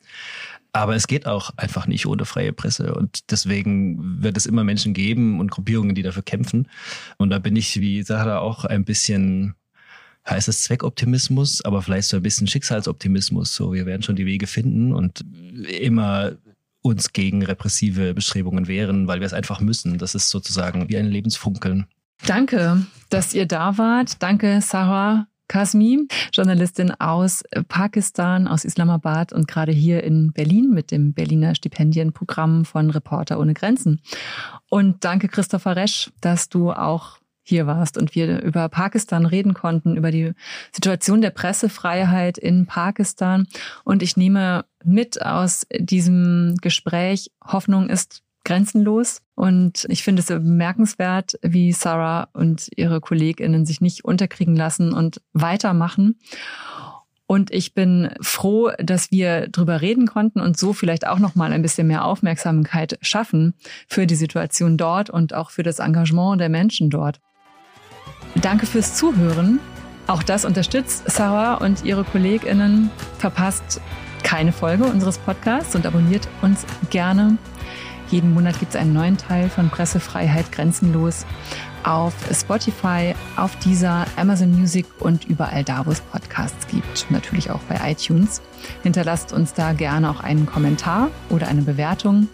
Aber 0.73 0.95
es 0.95 1.07
geht 1.07 1.25
auch 1.25 1.51
einfach 1.57 1.85
nicht 1.85 2.05
ohne 2.05 2.25
freie 2.25 2.53
Presse. 2.53 2.95
Und 2.95 3.31
deswegen 3.31 4.23
wird 4.23 4.37
es 4.37 4.45
immer 4.45 4.63
Menschen 4.63 4.93
geben 4.93 5.39
und 5.39 5.51
Gruppierungen, 5.51 5.95
die 5.95 6.01
dafür 6.01 6.23
kämpfen. 6.23 6.67
Und 7.17 7.29
da 7.29 7.39
bin 7.39 7.55
ich, 7.55 7.81
wie 7.81 8.03
Sarah, 8.03 8.39
auch 8.39 8.63
ein 8.63 8.85
bisschen, 8.85 9.55
heißt 10.29 10.47
es 10.47 10.63
Zweckoptimismus, 10.63 11.63
aber 11.65 11.81
vielleicht 11.81 12.07
so 12.07 12.17
ein 12.17 12.23
bisschen 12.23 12.47
Schicksalsoptimismus. 12.47 13.53
So, 13.53 13.73
wir 13.73 13.85
werden 13.85 14.03
schon 14.03 14.15
die 14.15 14.25
Wege 14.25 14.47
finden 14.47 14.93
und 14.93 15.25
immer 15.67 16.33
uns 16.81 17.13
gegen 17.13 17.43
repressive 17.43 18.13
Bestrebungen 18.13 18.67
wehren, 18.67 19.07
weil 19.07 19.19
wir 19.19 19.27
es 19.27 19.33
einfach 19.33 19.59
müssen. 19.59 19.97
Das 19.97 20.15
ist 20.15 20.29
sozusagen 20.29 20.89
wie 20.89 20.97
ein 20.97 21.07
Lebensfunkeln. 21.07 21.85
Danke, 22.25 22.85
dass 23.09 23.33
ihr 23.33 23.45
da 23.45 23.77
wart. 23.77 24.21
Danke, 24.21 24.61
Sarah, 24.61 25.27
Kasmi, 25.51 26.07
Journalistin 26.31 26.91
aus 26.91 27.43
Pakistan, 27.67 28.47
aus 28.47 28.63
Islamabad 28.63 29.33
und 29.33 29.49
gerade 29.49 29.73
hier 29.73 30.01
in 30.01 30.31
Berlin 30.31 30.69
mit 30.69 30.91
dem 30.91 31.11
Berliner 31.11 31.55
Stipendienprogramm 31.55 32.63
von 32.63 32.89
Reporter 32.89 33.37
ohne 33.37 33.53
Grenzen. 33.53 33.99
Und 34.69 35.03
danke 35.03 35.27
Christopher 35.27 35.75
Resch, 35.75 36.09
dass 36.21 36.47
du 36.47 36.71
auch 36.71 37.17
hier 37.43 37.67
warst 37.67 37.97
und 37.97 38.15
wir 38.15 38.41
über 38.41 38.69
Pakistan 38.69 39.25
reden 39.25 39.53
konnten, 39.53 39.97
über 39.97 40.09
die 40.09 40.31
Situation 40.71 41.19
der 41.19 41.31
Pressefreiheit 41.31 42.37
in 42.37 42.65
Pakistan. 42.65 43.45
Und 43.83 44.03
ich 44.03 44.15
nehme 44.15 44.63
mit 44.85 45.21
aus 45.21 45.67
diesem 45.77 46.55
Gespräch, 46.61 47.29
Hoffnung 47.45 47.89
ist 47.89 48.23
grenzenlos. 48.43 49.21
Und 49.35 49.85
ich 49.89 50.03
finde 50.03 50.21
es 50.21 50.27
bemerkenswert, 50.27 51.33
wie 51.41 51.71
Sarah 51.71 52.29
und 52.33 52.69
ihre 52.75 53.01
KollegInnen 53.01 53.65
sich 53.65 53.81
nicht 53.81 54.05
unterkriegen 54.05 54.55
lassen 54.55 54.93
und 54.93 55.21
weitermachen. 55.33 56.19
Und 57.27 57.49
ich 57.49 57.73
bin 57.73 58.09
froh, 58.19 58.71
dass 58.77 59.09
wir 59.09 59.47
drüber 59.47 59.79
reden 59.79 60.05
konnten 60.05 60.41
und 60.41 60.57
so 60.57 60.73
vielleicht 60.73 61.07
auch 61.07 61.17
noch 61.17 61.33
mal 61.33 61.53
ein 61.53 61.61
bisschen 61.61 61.87
mehr 61.87 62.03
Aufmerksamkeit 62.03 62.97
schaffen 63.01 63.53
für 63.87 64.05
die 64.05 64.15
Situation 64.15 64.75
dort 64.75 65.09
und 65.09 65.33
auch 65.33 65.49
für 65.49 65.63
das 65.63 65.79
Engagement 65.79 66.41
der 66.41 66.49
Menschen 66.49 66.89
dort. 66.89 67.21
Danke 68.35 68.65
fürs 68.65 68.95
Zuhören. 68.95 69.61
Auch 70.07 70.23
das 70.23 70.43
unterstützt 70.43 71.09
Sarah 71.09 71.55
und 71.55 71.85
ihre 71.85 72.03
KollegInnen. 72.03 72.89
Verpasst 73.17 73.79
keine 74.23 74.51
Folge 74.51 74.83
unseres 74.83 75.17
Podcasts 75.17 75.73
und 75.73 75.85
abonniert 75.85 76.27
uns 76.41 76.65
gerne. 76.89 77.37
Jeden 78.11 78.33
Monat 78.33 78.59
gibt 78.59 78.75
es 78.75 78.79
einen 78.79 78.91
neuen 78.91 79.17
Teil 79.17 79.49
von 79.49 79.69
Pressefreiheit 79.69 80.51
grenzenlos 80.51 81.25
auf 81.83 82.13
Spotify, 82.31 83.15
auf 83.37 83.55
dieser 83.59 84.05
Amazon 84.17 84.51
Music 84.51 84.85
und 84.99 85.25
überall 85.25 85.63
da, 85.63 85.85
wo 85.85 85.91
es 85.91 86.01
Podcasts 86.01 86.67
gibt. 86.67 87.09
Natürlich 87.09 87.49
auch 87.49 87.61
bei 87.61 87.79
iTunes. 87.89 88.41
Hinterlasst 88.83 89.31
uns 89.31 89.53
da 89.53 89.71
gerne 89.71 90.11
auch 90.11 90.19
einen 90.19 90.45
Kommentar 90.45 91.09
oder 91.29 91.47
eine 91.47 91.61
Bewertung. 91.61 92.27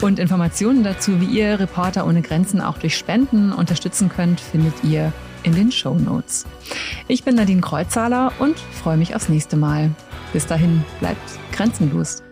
Und 0.00 0.18
Informationen 0.18 0.82
dazu, 0.82 1.20
wie 1.20 1.26
ihr 1.26 1.60
Reporter 1.60 2.06
ohne 2.06 2.22
Grenzen 2.22 2.62
auch 2.62 2.78
durch 2.78 2.96
Spenden 2.96 3.52
unterstützen 3.52 4.08
könnt, 4.08 4.40
findet 4.40 4.82
ihr 4.82 5.12
in 5.42 5.54
den 5.54 5.70
Show 5.70 5.94
Notes. 5.94 6.46
Ich 7.06 7.22
bin 7.22 7.34
Nadine 7.34 7.60
Kreuzzahler 7.60 8.32
und 8.38 8.58
freue 8.58 8.96
mich 8.96 9.14
aufs 9.14 9.28
nächste 9.28 9.56
Mal. 9.56 9.90
Bis 10.32 10.46
dahin, 10.46 10.82
bleibt 11.00 11.20
grenzenlos. 11.52 12.22